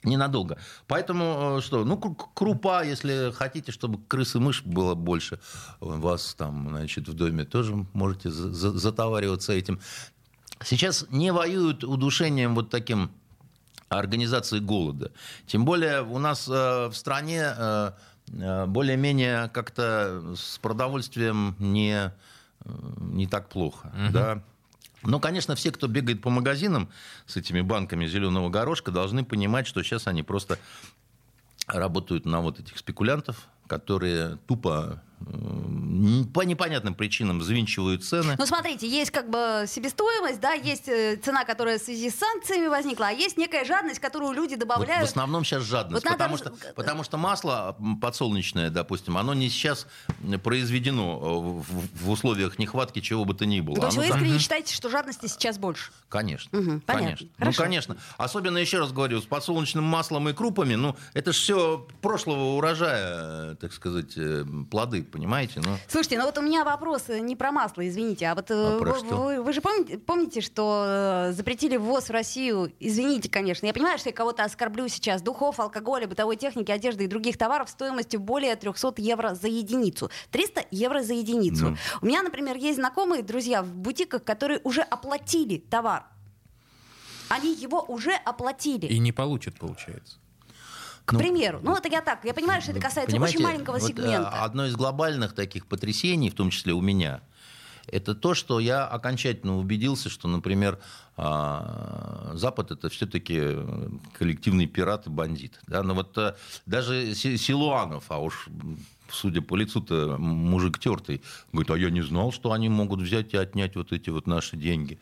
[0.03, 0.57] ненадолго.
[0.87, 5.39] Поэтому э, что, ну, кру- крупа, если хотите, чтобы крыс и мышь было больше
[5.79, 9.79] у вас там, значит, в доме, тоже можете за- за- затовариваться этим.
[10.63, 13.11] Сейчас не воюют удушением вот таким
[13.89, 15.11] организации голода.
[15.47, 17.91] Тем более у нас э, в стране э,
[18.27, 22.11] э, более-менее как-то с продовольствием не, э,
[22.99, 23.91] не так плохо.
[24.13, 24.43] Да?
[25.03, 26.89] Но, конечно, все, кто бегает по магазинам
[27.25, 30.59] с этими банками зеленого горошка, должны понимать, что сейчас они просто
[31.67, 35.01] работают на вот этих спекулянтов, которые тупо
[36.33, 38.35] по непонятным причинам взвинчивают цены.
[38.37, 42.67] Ну, смотрите, есть как бы себестоимость, да, есть э, цена, которая в связи с санкциями
[42.67, 45.01] возникла, а есть некая жадность, которую люди добавляют.
[45.01, 49.33] Вот в основном сейчас жадность, Вот потому, надо- что, потому что масло подсолнечное, допустим, оно
[49.33, 49.87] не сейчас
[50.43, 53.75] произведено э, в, в условиях нехватки чего бы то ни было.
[53.75, 55.91] То есть вы там- искренне считаете, что жадности сейчас больше?
[56.09, 56.81] Конечно, понятно.
[56.85, 57.27] конечно.
[57.37, 57.61] Хорошо.
[57.61, 57.97] Ну, конечно.
[58.17, 63.51] Особенно, еще раз говорю, с подсолнечным маслом и крупами, ну, это же все прошлого урожая,
[63.51, 65.61] э, так сказать, э, плоды, понимаете?
[65.63, 68.53] Ну, Слушайте, ну вот у меня вопрос э, не про масло, извините, а вот э,
[68.77, 69.15] А про вы, что?
[69.15, 70.85] вы- вы же помните, помните, что
[71.29, 75.59] э, запретили ввоз в Россию, извините, конечно, я понимаю, что я кого-то оскорблю сейчас, духов,
[75.59, 80.09] алкоголя, бытовой техники, одежды и других товаров стоимостью более 300 евро за единицу.
[80.31, 81.69] 300 евро за единицу.
[81.71, 81.77] Ну.
[82.01, 86.05] У меня, например, есть знакомые, друзья в бутиках, которые уже оплатили товар.
[87.29, 88.87] Они его уже оплатили.
[88.87, 90.17] И не получит, получается.
[91.11, 91.59] К Ну, примеру.
[91.61, 92.23] Ну, это я так.
[92.23, 94.43] Я понимаю, что это касается очень маленького вот, э, сегмента.
[94.43, 97.19] одно из глобальных таких потрясений, в том числе у меня,
[97.87, 100.79] это то, что я окончательно убедился, что, например,
[101.17, 103.57] а, Запад это все-таки
[104.17, 105.59] коллективный пират и бандит.
[105.67, 105.83] Да?
[105.83, 108.47] Но вот а, даже Си- Силуанов, а уж
[109.09, 111.21] судя по лицу-то мужик тертый,
[111.51, 114.55] говорит, а я не знал, что они могут взять и отнять вот эти вот наши
[114.55, 114.97] деньги.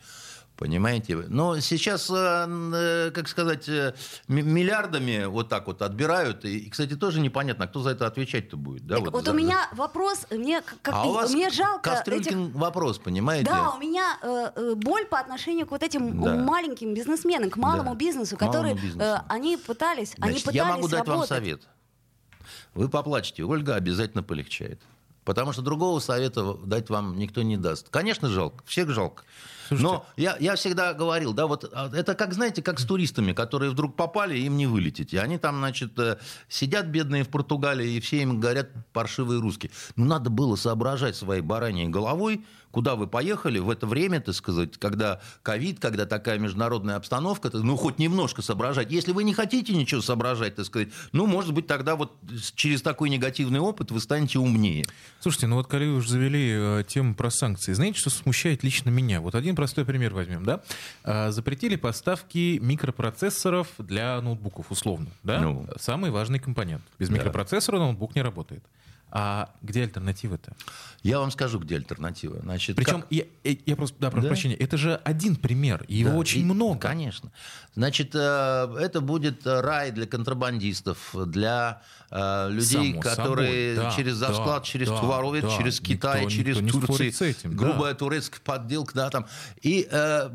[0.60, 1.16] Понимаете?
[1.16, 3.94] Но сейчас, э, э, как сказать, э,
[4.28, 6.44] миллиардами вот так вот отбирают.
[6.44, 8.86] И, кстати, тоже непонятно, кто за это отвечать-то будет.
[8.86, 12.04] Да, Так вот за- у меня вопрос, мне как, а у вас мне жалко этих...
[12.04, 13.46] Кастрюлькин вопрос, понимаете?
[13.50, 16.34] Да, у меня э, боль по отношению к вот этим Да.
[16.36, 19.00] маленьким бизнесменам, к малому Да, бизнесу, к малому которые бизнесу.
[19.00, 21.28] э, они пытались, они Значит, пытались я могу дать вам работать.
[21.30, 21.62] совет.
[22.74, 24.78] Вы поплачете, Ольга обязательно полегчает.
[25.24, 27.88] Потому что другого совета дать вам никто не даст.
[27.88, 29.22] Конечно, жалко, всех жалко.
[29.70, 33.70] Но я, я всегда говорил, да, вот а, это как, знаете, как с туристами, которые
[33.70, 35.12] вдруг попали, им не вылететь.
[35.12, 39.70] И они там, значит, э, сидят бедные в Португалии, и все им говорят паршивые русские.
[39.96, 44.78] Ну, надо было соображать своей бараньей головой, куда вы поехали в это время, так сказать,
[44.78, 48.90] когда ковид, когда такая международная обстановка, ну, хоть немножко соображать.
[48.90, 52.16] Если вы не хотите ничего соображать, так сказать, ну, может быть, тогда вот
[52.54, 54.84] через такой негативный опыт вы станете умнее.
[55.20, 59.20] Слушайте, ну вот вы уже завели э, тему про санкции, знаете, что смущает лично меня?
[59.20, 60.60] Вот один простой пример возьмем, да?
[61.04, 65.38] А, запретили поставки микропроцессоров для ноутбуков, условно, да?
[65.40, 65.66] Ну.
[65.78, 66.82] Самый важный компонент.
[66.98, 67.14] Без Да.
[67.16, 68.62] микропроцессора ноутбук не работает.
[69.12, 70.52] А где альтернатива-то?
[71.02, 72.38] Я вам скажу, где альтернатива.
[72.42, 74.28] Значит, Причем, как- я, я- я просто, да, прошу Да.
[74.28, 76.78] прощения, это же один пример, и его Да, очень и- много.
[76.78, 77.30] Конечно.
[77.74, 83.96] Значит, э, это будет э, рай для контрабандистов, для э, людей, Само которые собой, да,
[83.96, 85.56] через да, засклад, через да, воровят, да.
[85.56, 87.10] через Никто- Китай, никто через не Турцию.
[87.30, 87.56] этим, да.
[87.56, 89.26] грубая турецкая подделка, да, там.
[89.62, 90.30] И э,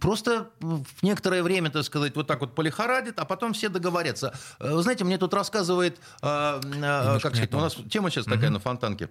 [0.00, 4.34] просто в некоторое время, так сказать, вот так вот полихорадит, а потом все договорятся.
[4.60, 8.50] Э, Вы знаете, мне тут рассказывает, э, э, как сказать, у нас тема сейчас такая
[8.50, 9.08] на фонтанке.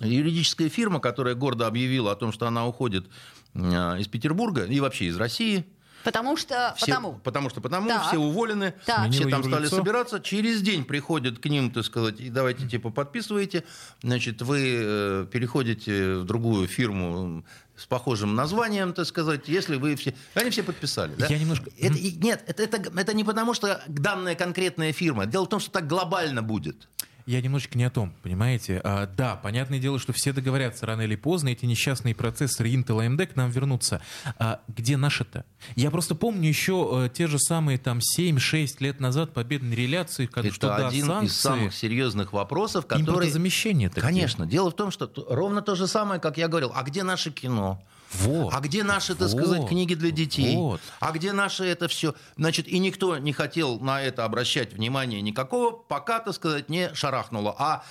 [0.00, 3.06] Юридическая фирма, которая гордо объявила о том, что она уходит
[3.54, 3.60] э,
[4.00, 5.66] из Петербурга и вообще из России.
[6.04, 6.74] Потому что...
[6.76, 7.14] Все- потому.
[7.22, 8.06] потому что потому Так.
[8.08, 9.10] все уволены, Так.
[9.10, 9.76] все там стали юрлицо.
[9.76, 10.20] собираться.
[10.20, 13.64] Через день приходят к ним, так сказать, и давайте типа подписывайте.
[14.02, 17.44] Значит, вы э, переходите в другую фирму
[17.76, 20.14] с похожим названием, так сказать, если вы все...
[20.34, 21.26] Они все подписали, да?
[21.26, 25.26] Я немножко- Это- нет, это, это, это не потому, что данная конкретная фирма.
[25.26, 26.88] Дело в том, что так глобально будет.
[27.26, 28.80] Я немножечко не о том, понимаете?
[28.84, 33.08] А, да, понятное дело, что все договорятся рано или поздно, эти несчастные процессоры Intel и
[33.08, 34.00] AMD к нам вернутся.
[34.38, 35.44] А где наши-то?
[35.76, 40.48] Я просто помню еще э, те же самые там 7-6 лет назад победные реляции, когда
[40.48, 43.02] это что да, один санкции, из самых серьезных вопросов, который...
[43.02, 44.02] импортозамещение-то где?
[44.02, 44.46] Конечно.
[44.46, 46.72] Дело в том, что ровно то же самое, как я говорил.
[46.74, 47.82] А где наше кино?
[48.20, 48.52] Вот.
[48.54, 49.38] А где наши, так Вот.
[49.40, 50.56] сказать, книги для детей?
[50.56, 50.80] Вот.
[51.00, 52.14] А где наши это все?
[52.36, 57.54] Значит, и никто не хотел на это обращать внимания никакого, пока, так сказать, не шарахнуло.
[57.58, 57.84] А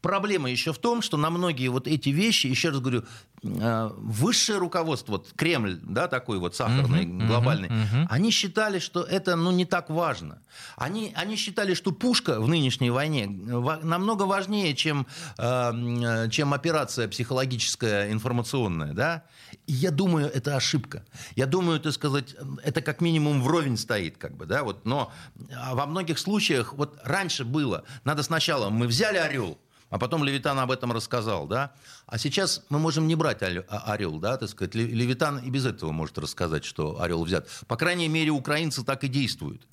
[0.00, 3.04] проблема еще в том, что на многие вот эти вещи, еще раз говорю,
[3.42, 8.06] э, высшее руководство, вот Кремль, да, такой вот сахарный, Мгм, глобальный, мгм.
[8.10, 10.38] они считали, что это, ну, не так важно.
[10.76, 15.06] Они, они считали, что пушка в нынешней войне ва- намного важнее, чем,
[15.38, 19.24] э, чем операция психологическая, информационная, да.
[19.66, 21.04] И я думаю, это ошибка.
[21.36, 24.84] Я думаю, так сказать, это как минимум вровень стоит, как бы, да, вот.
[24.84, 25.10] Но
[25.56, 30.58] а, во многих случаях, вот раньше было, надо сначала, мы взяли «Орел», а потом Левитан
[30.58, 31.72] об этом рассказал, да?
[32.06, 34.74] А сейчас мы можем не брать «Орел», орел да, так сказать.
[34.74, 37.48] Ле- Левитан и без этого может рассказать, что орел взят.
[37.66, 39.66] По крайней мере, украинцы так и действуют.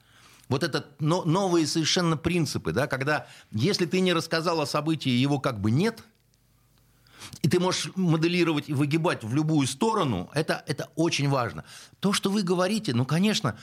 [0.48, 5.40] Вот это но- новые совершенно принципы, да, когда если ты не рассказал о событии, его
[5.40, 6.04] как бы нет,
[7.42, 11.64] и ты можешь моделировать и выгибать в любую сторону, это, это очень важно.
[12.00, 13.58] То, что вы говорите, ну, конечно,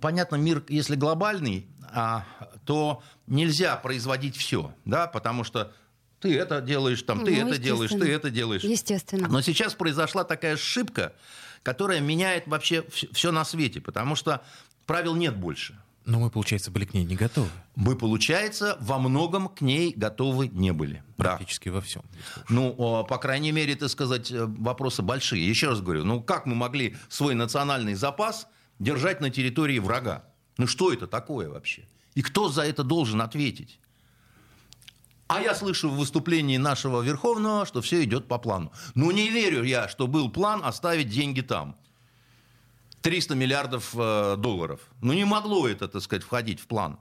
[0.00, 2.24] понятно, мир, если глобальный, а,
[2.64, 5.72] то нельзя производить все, да, потому что
[6.20, 8.62] Ты это делаешь, там, ты Ну, это делаешь, ты это делаешь.
[8.64, 9.28] Естественно.
[9.28, 11.12] Но сейчас произошла такая ошибка,
[11.62, 14.42] которая меняет вообще все на свете, потому что
[14.86, 15.78] правил нет больше.
[16.06, 17.50] Но мы, получается, были к ней не готовы.
[17.74, 21.02] Мы, получается, во многом к ней готовы не были.
[21.18, 21.36] Да.
[21.36, 22.02] Практически во всем.
[22.48, 25.46] Ну, по крайней мере, так сказать, э, вопросы большие.
[25.46, 28.46] Еще раз говорю, ну как мы могли свой национальный запас
[28.78, 30.24] держать на территории врага?
[30.58, 31.82] Ну что это такое вообще?
[32.14, 33.80] И кто за это должен ответить?
[35.26, 38.72] А я слышу в выступлении нашего Верховного, что все идет по плану.
[38.94, 41.74] Ну не верю я, что был план оставить деньги там.
[43.06, 44.80] 300 миллиардов э, долларов.
[45.00, 46.98] Ну не могло это, так сказать, входить в план.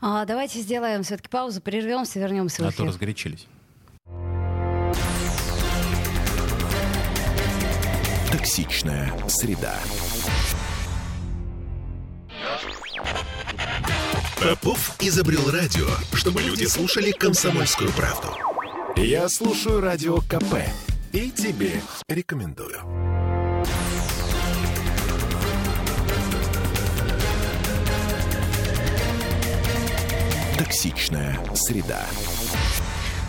[0.00, 2.86] А, давайте сделаем все-таки паузу, прервемся, вернемся в А то эфир.
[2.86, 3.48] разгорячились.
[8.30, 9.74] Токсичная среда.
[14.40, 18.28] Попов изобрел радио, чтобы люди слушали комсомольскую правду.
[18.94, 20.62] Я слушаю радио КП
[21.12, 23.05] и тебе рекомендую.
[30.58, 32.00] Токсичная среда.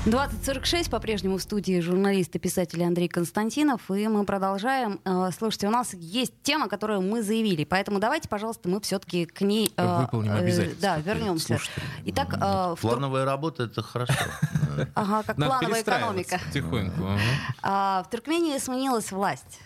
[0.05, 5.01] 2046 по-прежнему в студии журналист и писатель Андрей Константинов, и мы продолжаем.
[5.03, 9.41] Э, Слушайте, у нас есть тема, которую мы заявили, поэтому давайте, пожалуйста, мы все-таки к
[9.41, 11.59] ней э, Выполним э, обязательства Да, перед вернемся.
[12.05, 14.13] Итак, э, в Плановая работа это хорошо.
[14.95, 16.39] Ага, как Надо плановая экономика.
[16.47, 17.03] Потихоньку.
[17.03, 17.19] ага.
[17.63, 19.59] А, в Туркмении сменилась власть.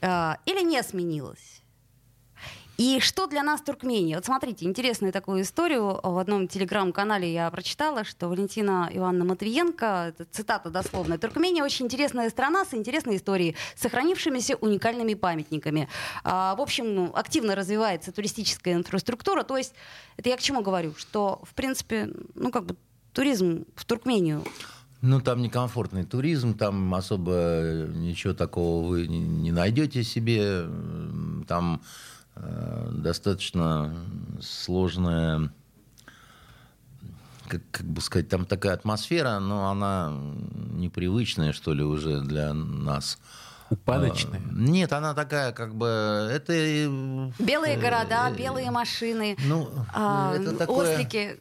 [0.00, 1.61] Или не сменилась?
[2.78, 4.16] И что для нас Туркмения?
[4.16, 10.70] Вот смотрите, интересную такую историю в одном телеграм-канале я прочитала, что Валентина Ивановна Матвиенко, цитата
[10.70, 15.88] дословная, Туркмения очень интересная страна с интересной историей, сохранившимися уникальными памятниками.
[16.24, 19.74] А, в общем, ну, активно развивается туристическая инфраструктура, то есть
[20.16, 22.76] это я к чему говорю, что в принципе, ну как бы
[23.12, 24.42] туризм в Туркмению
[25.02, 30.64] Ну, там некомфортный туризм, там особо ничего такого вы не- найдете себе.
[31.46, 31.82] Там
[32.34, 33.94] достаточно
[34.40, 35.50] сложная,
[37.48, 40.12] как, как бы сказать, там такая атмосфера, но она
[40.72, 43.18] непривычная, что ли, уже для нас.
[43.70, 44.40] Упадочная.
[44.44, 45.86] А, Нет, она такая, как бы,
[46.30, 46.52] это...
[46.52, 46.86] э,
[47.38, 50.94] Белые города, э, белые машины, Ну, а, это такое...
[50.94, 51.40] ослики.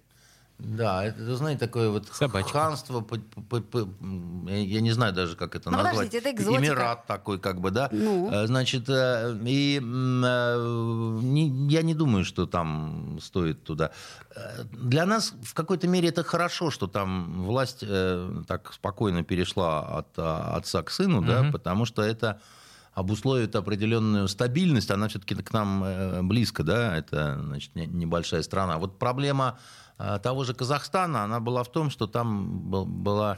[0.63, 2.51] Да, это, знаете, такое вот Собачка.
[2.51, 5.95] ханство, по- по- по- м, я не знаю даже, как это Ну, назвать.
[5.95, 6.61] подождите, это экзотика.
[6.61, 7.89] Эмират такой, как бы, да.
[7.91, 8.29] Ну.
[8.31, 13.91] Э, Значит, э, и э, не- я не думаю, что там стоит туда.
[14.71, 17.83] Для нас в какой-то мере это хорошо, что там власть
[18.47, 21.51] так спокойно перешла от а, отца к сыну, да, Мгм.
[21.51, 22.39] потому что это
[22.93, 28.77] обусловит определенную стабильность, она все-таки к нам близко, да, это значит, не- небольшая страна.
[28.77, 29.57] Вот проблема
[30.23, 33.37] того же Казахстана, она была в том, что там был- была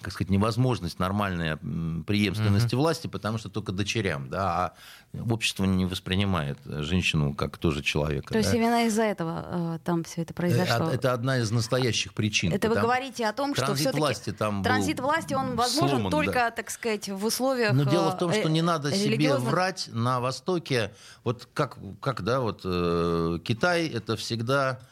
[0.00, 1.56] как сказать, невозможность нормальной
[2.04, 4.74] преемственности власти, потому что только дочерям, да,
[5.12, 8.32] а общество не воспринимает женщину как тоже человека.
[8.32, 8.56] То есть да.
[8.56, 10.90] именно из-за этого э, там все это произошло.
[10.90, 12.52] Э, Это одна из настоящих причин.
[12.52, 16.32] Это вы говорите о том, что все-таки власти там транзит власти он возможен сломан, только,
[16.32, 16.50] да.
[16.50, 17.72] так сказать, в условиях.
[17.72, 20.92] Но дело э, в том, что не надо себе врать на Востоке.
[21.24, 24.84] Вот как, как да, вот э, Китай это всегда э,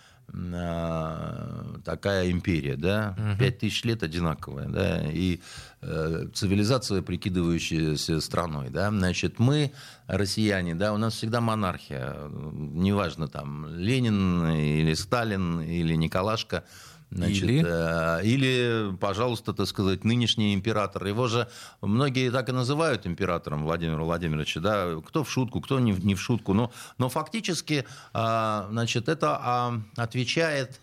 [1.85, 5.41] такая империя, да, пять тысяч лет одинаковая, да, и
[5.83, 9.73] э, цивилизация, прикидывающаяся страной, да, значит, мы,
[10.07, 12.17] россияне, да, у нас всегда монархия,
[12.53, 16.65] неважно, там, Ленин или Сталин или Николашка,
[17.11, 17.65] Значит, Или?
[17.65, 21.07] э, или, пожалуйста, так сказать, нынешний император.
[21.07, 21.49] Его же
[21.81, 26.15] многие так и называют императором Владимира Владимировича, да, кто в шутку, кто не в, не
[26.15, 26.53] в шутку.
[26.53, 30.81] Но, но фактически, а, значит, это а, отвечает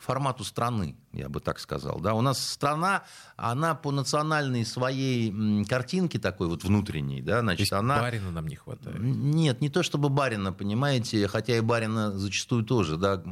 [0.00, 2.00] формату страны, я бы так сказал.
[2.00, 2.14] Да?
[2.14, 3.02] У нас страна,
[3.36, 8.00] она по национальной своей картинке такой вот внутренней, да, То значит, есть она...
[8.00, 8.96] барина нам не хватает.
[8.98, 13.22] Нет, не то чтобы барина, понимаете, хотя и барина зачастую тоже, да,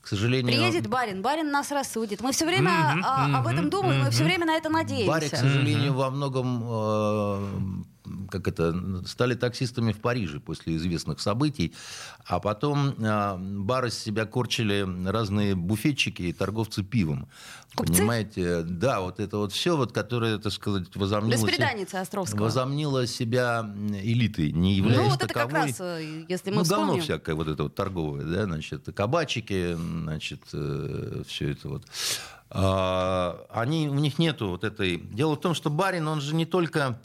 [0.00, 0.52] к сожалению.
[0.52, 2.20] Приедет барин, барин нас рассудит.
[2.20, 5.08] Мы все время Мгм, а, об этом думаем, мы все время на это надеемся.
[5.08, 7.78] Баре, к сожалению, во многом э,
[8.30, 11.74] как это, стали таксистами в Париже после известных событий,
[12.26, 17.28] а потом э, бары из себя корчили разные буфетчики и торговцы пивом.
[17.74, 17.94] Купцы?
[17.94, 22.44] Понимаете, да, вот это вот все, вот, которое, так сказать, возомнило, Беспреданница Островского.
[22.44, 23.70] возомнило себя
[24.02, 27.02] элитой, не являясь Ну, вот это как раз, э, если мы Ну, говно вспомним.
[27.02, 31.84] всякое вот это вот торговое, да, значит, кабачики, значит, все это вот.
[32.50, 34.96] А, они, у них нету вот этой...
[34.96, 36.98] Дело в том, что барин, он же не только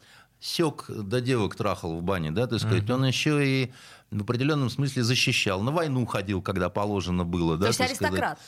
[0.43, 3.71] сек до девок трахал в бане, да, так сказать, он еще и
[4.11, 5.61] в определенном смысле защищал.
[5.61, 8.01] На войну ходил, когда положено было, То да, есть сказать.
[8.01, 8.39] аристократ.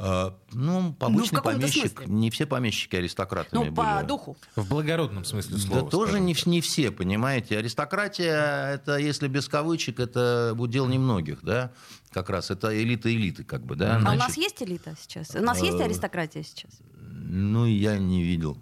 [0.00, 1.98] А, ну, побочный Ну, помещик.
[1.98, 2.14] смысле.
[2.14, 4.06] Не все помещики аристократами Ну, по были.
[4.06, 4.36] духу.
[4.54, 5.82] В благородном смысле слова.
[5.82, 6.46] Да тоже не, так.
[6.46, 7.58] не все, понимаете.
[7.58, 11.72] Аристократия, это, если без кавычек, это удел немногих, да,
[12.12, 12.52] как раз.
[12.52, 13.96] Это элита элиты, как бы, да.
[14.06, 15.34] А у нас есть элита сейчас?
[15.34, 16.70] У нас есть э, аристократия сейчас?
[17.00, 18.56] Ну, я не видел.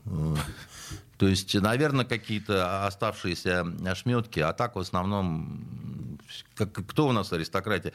[1.19, 6.19] То есть, наверное, какие-то оставшиеся ошметки, а так в основном,
[6.55, 7.93] как, кто у нас аристократия?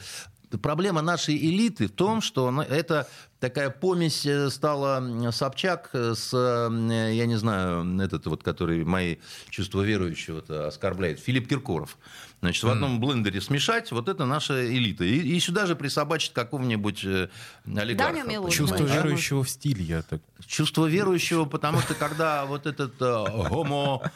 [0.62, 3.08] Проблема нашей элиты в том, что это
[3.40, 9.18] такая помесь э, стала Собчак с, э, я не знаю, этот вот, который мои
[9.50, 11.98] чувства верующего оскорбляет, Филипп Киркоров.
[12.42, 15.04] Значит, в одном блендере смешать, вот это наша элита.
[15.04, 17.30] И, и сюда же присобачить какого-нибудь э,
[17.66, 18.24] олигарха.
[18.24, 18.52] Милохина.
[18.52, 20.22] Чувство верующего в стиль, я так.
[20.48, 24.12] Чувство верующего, потому что когда вот этот э, гомо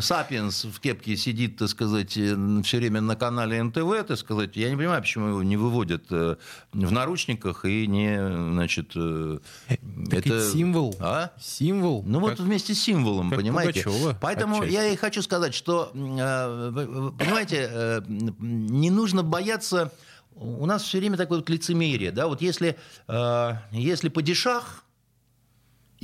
[0.00, 4.76] сапиенс в кепке сидит, так сказать, все время на канале НТВ, так сказать, я не
[4.76, 6.36] понимаю, почему его не выводят э,
[6.72, 8.16] в наручниках и не,
[8.52, 8.92] значит...
[8.94, 10.94] э, Так ведь символ.
[11.00, 11.32] А?
[11.40, 12.04] Символ.
[12.06, 13.82] Ну вот как- вместе с символом, как понимаете?
[13.82, 14.72] Пугачёва Поэтому отчасти.
[14.74, 19.92] я и хочу сказать, что, э, понимаете, э, не нужно бояться...
[20.36, 24.84] У нас все время такое вот лицемерие, да, вот если, э, если падишах,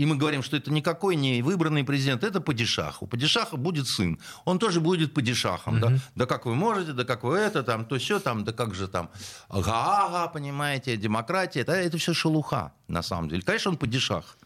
[0.01, 3.03] и мы говорим, что это никакой не выбранный президент, это падишах.
[3.03, 4.19] У падишаха будет сын.
[4.47, 5.79] Он тоже будет падишахом.
[5.79, 5.93] Да?
[6.15, 8.89] да как вы можете, да как вы это, там, то все, там, да как же
[8.89, 9.11] там,
[9.49, 11.61] ага, понимаете, демократия.
[11.61, 13.43] Это, это все шелуха, на самом деле.
[13.43, 14.39] Конечно, он падишах.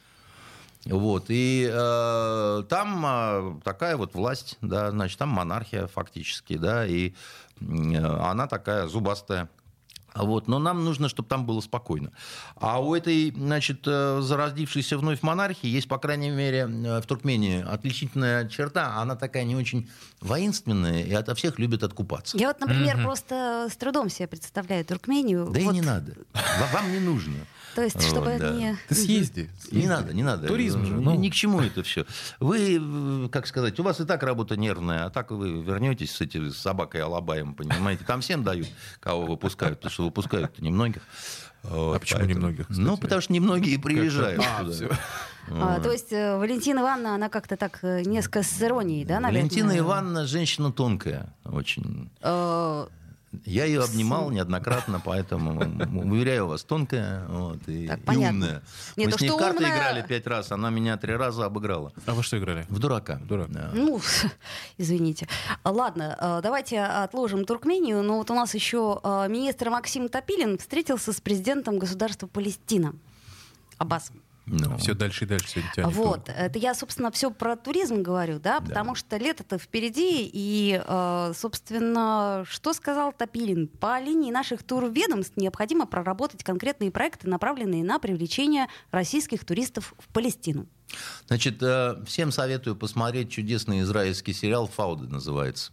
[0.86, 7.14] Вот, и э, там э, такая вот власть, да, значит, там монархия фактически, да, и
[7.60, 9.48] э, она такая зубастая.
[10.14, 12.12] Вот, но нам нужно, чтобы там было спокойно.
[12.54, 17.64] А у этой, значит, э, зародившейся вновь монархии есть, по крайней мере, э, в Туркмении
[17.66, 18.98] отличительная черта.
[18.98, 22.36] Она такая не очень воинственная и ото всех любит откупаться.
[22.38, 25.48] Я вот, например, просто с трудом себе представляю Туркмению.
[25.50, 26.12] Да и Вот, не надо.
[26.34, 27.34] Ва- Вам не нужно.
[27.74, 28.50] То есть, чтобы Вот, да.
[28.52, 28.76] не...
[28.88, 29.40] Ты съезди.
[29.40, 29.86] Не съезди.
[29.86, 30.46] надо, не надо.
[30.46, 30.94] Туризм же.
[30.94, 31.14] Ни, ну.
[31.14, 32.06] ни к чему это все.
[32.40, 36.20] Вы, э, как сказать, у вас и так работа нервная, а так вы вернетесь с
[36.20, 38.04] этой собакой Алабаем, понимаете?
[38.04, 38.68] Там всем дают,
[39.00, 41.02] кого выпускают, потому что выпускают немногих.
[41.64, 42.80] Вот, А почему немногих, кстати?
[42.80, 44.98] Ну, потому что немногие приезжают А, туда.
[45.50, 49.42] А, то есть э, Валентина Ивановна, она как-то так э, несколько с иронией, да, наверное?
[49.42, 52.10] Валентина Ивановна женщина тонкая очень.
[53.44, 55.60] Я ее обнимал неоднократно, поэтому
[56.10, 58.62] уверяю вас, тонкая вот, и, Так, и умная.
[58.96, 61.14] Нет, Мы то, с ней что в карты умная- играли пять раз, она меня три
[61.14, 61.92] раза обыграла.
[62.06, 62.66] А вы что играли?
[62.68, 63.16] В дурака.
[63.24, 63.50] Дурак.
[63.50, 63.70] Да.
[63.72, 64.00] Ну,
[64.78, 65.28] извините.
[65.64, 68.02] Ладно, э, давайте отложим Туркмению.
[68.02, 72.94] Но вот у нас еще э, министр Максим Топилин встретился с президентом государства Палестина.
[73.78, 74.10] Аббас.
[74.46, 74.76] Ну.
[74.78, 75.94] Все дальше и дальше сегодня тянет.
[75.94, 81.32] Вот, это я, собственно, все про туризм говорю, да, потому что лето-то впереди, и, э,
[81.34, 83.68] собственно, что сказал Топилин?
[83.68, 90.66] По линии наших турведомств необходимо проработать конкретные проекты, направленные на привлечение российских туристов в Палестину.
[91.26, 95.72] Значит, э, всем советую посмотреть чудесный израильский сериал «Фауды» называется.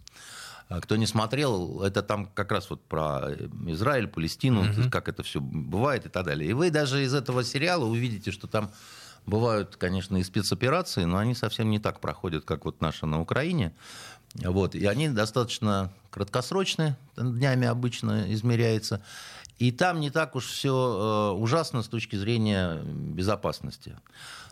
[0.72, 3.34] А Кто не смотрел, это там как раз вот про
[3.68, 6.50] Израиль, Палестину, как это все бывает и так далее.
[6.50, 8.72] И вы даже из этого сериала увидите, что там
[9.26, 13.74] бывают, конечно, и спецоперации, но они совсем не так проходят, как вот наша на Украине.
[14.36, 14.74] Вот.
[14.74, 19.02] И они достаточно краткосрочные, днями обычно измеряется.
[19.60, 23.98] И там не так уж все ужасно с точки зрения безопасности.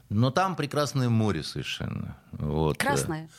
[0.09, 2.17] Но там прекрасное море совершенно.
[2.33, 2.77] Вот.
[2.77, 3.29] Красное.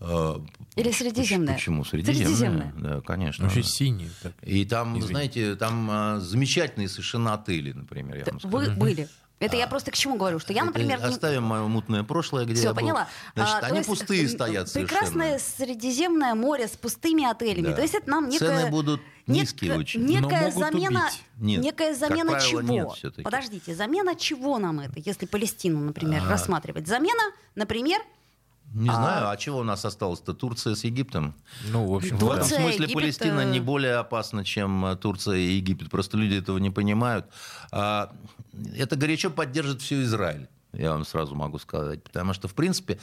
[0.00, 1.54] Или Средиземное?
[1.54, 1.84] Почему?
[1.84, 2.26] Средиземное.
[2.26, 2.72] Средиземное.
[2.76, 3.44] Да, конечно.
[3.44, 4.10] Вообще синий.
[4.22, 4.32] так.
[4.42, 5.12] И там, вы Извини.
[5.12, 8.56] знаете, там а, замечательные совершенно отели, например, я вам скажу.
[8.56, 9.08] Вы были.
[9.40, 10.98] Это я просто к чему говорю, что я, например...
[10.98, 12.80] не- Оставим мое мутное прошлое, где Все, я был.
[12.80, 13.08] поняла.
[13.36, 15.38] Значит, А, они есть, пустые стоят Прекрасное совершенно.
[15.74, 17.66] Средиземное море с пустыми отелями.
[17.68, 17.74] Да.
[17.74, 18.58] То есть это нам некая...
[18.58, 20.00] Цены будут низкие нек- очень.
[20.00, 21.04] Но Некая могут замена...
[21.06, 21.22] убить.
[21.38, 22.60] Нет, Некая как замена правило, чего?
[22.62, 23.14] нет.
[23.22, 26.30] Подождите, замена чего нам это, если Палестину, например, А.
[26.30, 26.88] рассматривать?
[26.88, 27.22] Замена,
[27.54, 28.00] например,
[28.74, 30.34] Не А- знаю, а чего у нас осталось-то?
[30.34, 31.34] Турция с Египтом?
[31.72, 34.96] Ну, в общем, В Турция, этом смысле Египет, Палестина э, не более опасна, чем э,
[34.96, 35.90] Турция и Египет.
[35.90, 37.26] Просто люди этого не понимают.
[37.72, 38.12] А,
[38.76, 40.48] Это горячо поддержит все Израиль.
[40.72, 42.02] Я вам сразу могу сказать.
[42.02, 42.98] Потому что, в принципе,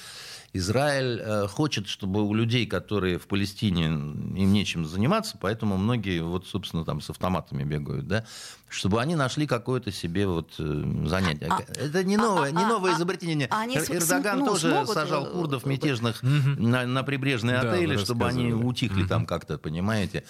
[0.56, 6.48] Израиль э, хочет, чтобы у людей, которые в Палестине, им нечем заниматься, поэтому многие, вот,
[6.48, 8.24] собственно, там с автоматами бегают, да,
[8.70, 11.48] чтобы они нашли какое-то себе вот э, занятие.
[11.50, 13.48] А- Это не новое, не а- новое а- изобретение.
[13.52, 17.98] а они Эрдоган ну, тоже смогут, сажал э, курдов мятежных на, на прибрежные Да, отели,
[17.98, 20.24] чтобы они утихли там как-то, понимаете.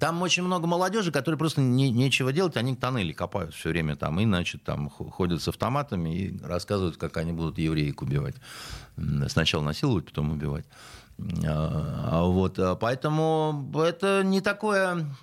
[0.00, 4.18] Там очень много молодежи, которые просто не- нечего делать, они тоннели копают все время там,
[4.18, 8.34] и, значит, там ходят с автоматами и рассказывают, как они будут евреек убивать.
[8.98, 10.64] М, Сначала насиловать, потом убивать.
[11.46, 15.14] А, а вот, а поэтому это не такое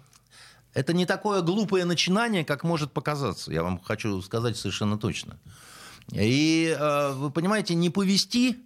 [0.76, 3.52] Это не такое глупое начинание, как может показаться.
[3.52, 5.40] Я вам хочу сказать совершенно точно.
[6.12, 8.60] И э, вы понимаете, не повести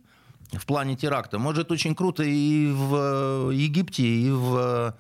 [0.51, 4.91] в плане теракта может очень круто и в Египте, и в Э,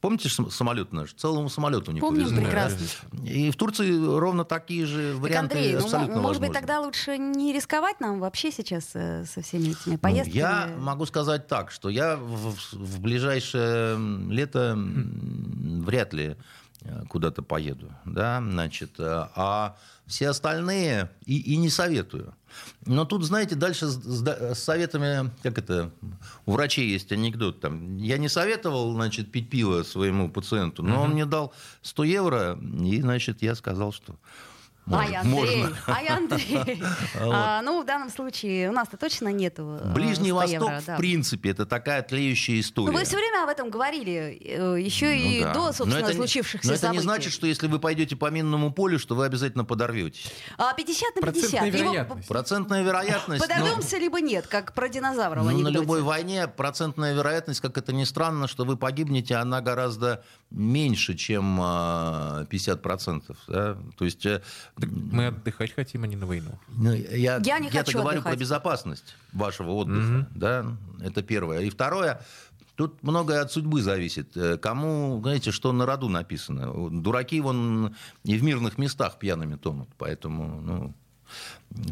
[0.00, 1.12] помните самолет наш?
[1.14, 2.44] Целому самолету не Помним повезло.
[2.44, 2.86] прекрасно.
[3.24, 6.46] И в Турции ровно такие же варианты так, Андрей, ну, абсолютно ну, может возможны.
[6.46, 10.36] быть, тогда лучше не рисковать нам вообще сейчас э, со всеми этими Ну, поездками?
[10.36, 13.98] я могу сказать так, что я в, в ближайшее
[14.30, 16.36] лето вряд ли
[16.82, 22.34] э, куда-то поеду, да, значит, а все остальные и, и не советую.
[22.86, 25.90] Но тут, знаете, дальше с, с советами, как это,
[26.46, 31.04] у врачей есть анекдот, там, я не советовал, значит, пить пиво своему пациенту, но uh-huh.
[31.04, 34.16] он мне дал 100 евро, и, значит, я сказал, что
[34.92, 35.76] Ай, Андрей, можно.
[35.86, 36.82] ай, Андрей.
[37.20, 40.94] а, ну, в данном случае у нас-то точно нету э, Ближний Восток, евро, да.
[40.94, 42.92] в принципе, это такая тлеющая история.
[42.92, 45.52] Ну, вы все время об этом говорили, э, еще ну, и да.
[45.52, 46.86] до, собственно, но это, случившихся но событий.
[46.86, 50.32] это не значит, что если вы пойдете по минному полю, что вы обязательно подорветесь.
[50.56, 51.50] А 50 на 50.
[51.50, 52.24] Процентная вероятность.
[52.24, 52.34] Его...
[52.34, 53.42] Процентная вероятность.
[53.42, 54.02] Подорвемся, но...
[54.02, 58.48] либо нет, как про динозавров ну, На любой войне процентная вероятность, как это ни странно,
[58.48, 63.36] что вы погибнете, она гораздо меньше, чем 50%.
[63.48, 63.76] Да?
[63.96, 64.26] То есть...
[64.80, 66.58] Так мы отдыхать хотим, а не на войну.
[66.68, 68.34] Ну, я, я не я-то хочу говорю отдыхать.
[68.34, 70.18] про безопасность вашего отдыха.
[70.18, 70.26] Угу.
[70.34, 70.76] Да?
[71.00, 71.60] Это первое.
[71.60, 72.20] И второе,
[72.78, 74.36] Тут многое от судьбы зависит.
[74.36, 76.90] Э, кому, знаете, что на роду написано.
[76.90, 79.88] Дураки вон и в мирных местах пьяными тонут.
[79.98, 80.94] Поэтому ну,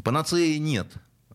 [0.03, 0.87] панацеи нет.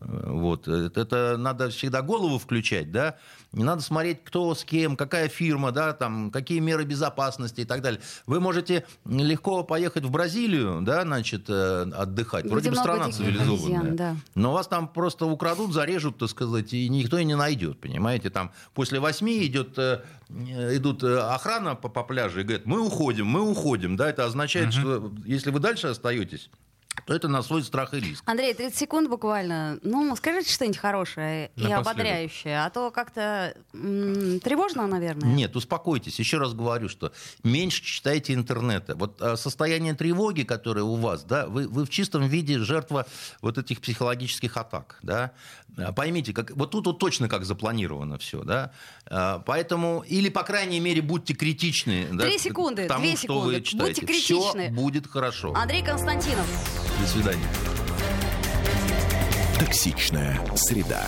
[0.04, 0.68] Вот.
[0.68, 3.16] Это надо всегда голову включать, да,
[3.52, 7.82] не надо смотреть, кто с кем, какая фирма, да, там, какие меры безопасности и так
[7.82, 8.00] далее.
[8.26, 12.46] Вы можете легко поехать в Бразилию, да, значит, э, отдыхать.
[12.46, 13.80] Вроде бы страна цивилизованная.
[13.80, 14.16] Обезьян, да.
[14.34, 18.30] Но вас там просто украдут, зарежут, так сказать, и никто и не найдет, понимаете.
[18.30, 23.26] Там после восьми идет, э, идут э, охрана по, по пляжу и говорят, мы уходим,
[23.26, 24.72] мы уходим, да, это означает, угу.
[24.72, 26.48] что если вы дальше остаетесь,
[27.06, 28.22] то это на свой страх и риск.
[28.26, 29.78] Андрей, 30 секунд буквально.
[29.82, 35.28] Ну, скажите что-нибудь хорошее и ободряющее, а то как-то м- тревожно, наверное.
[35.32, 36.18] Нет, успокойтесь.
[36.18, 37.12] Еще раз говорю, что
[37.42, 38.94] меньше читайте интернета.
[38.94, 43.06] Вот а, состояние тревоги, которое у вас, да, вы, вы в чистом виде жертва
[43.40, 45.32] вот этих психологических атак, да.
[45.76, 48.72] А, поймите, как, вот тут вот точно как запланировано все, да.
[49.06, 52.06] А, поэтому, или, по крайней мере, будьте критичны.
[52.06, 53.46] Три да, секунды, тому, две что секунды.
[53.46, 54.00] Вы читаете.
[54.00, 54.64] Будьте критичны.
[54.64, 55.54] Все будет хорошо.
[55.54, 56.46] Андрей Константинов.
[57.00, 57.48] До свидания.
[59.58, 61.06] Токсичная среда.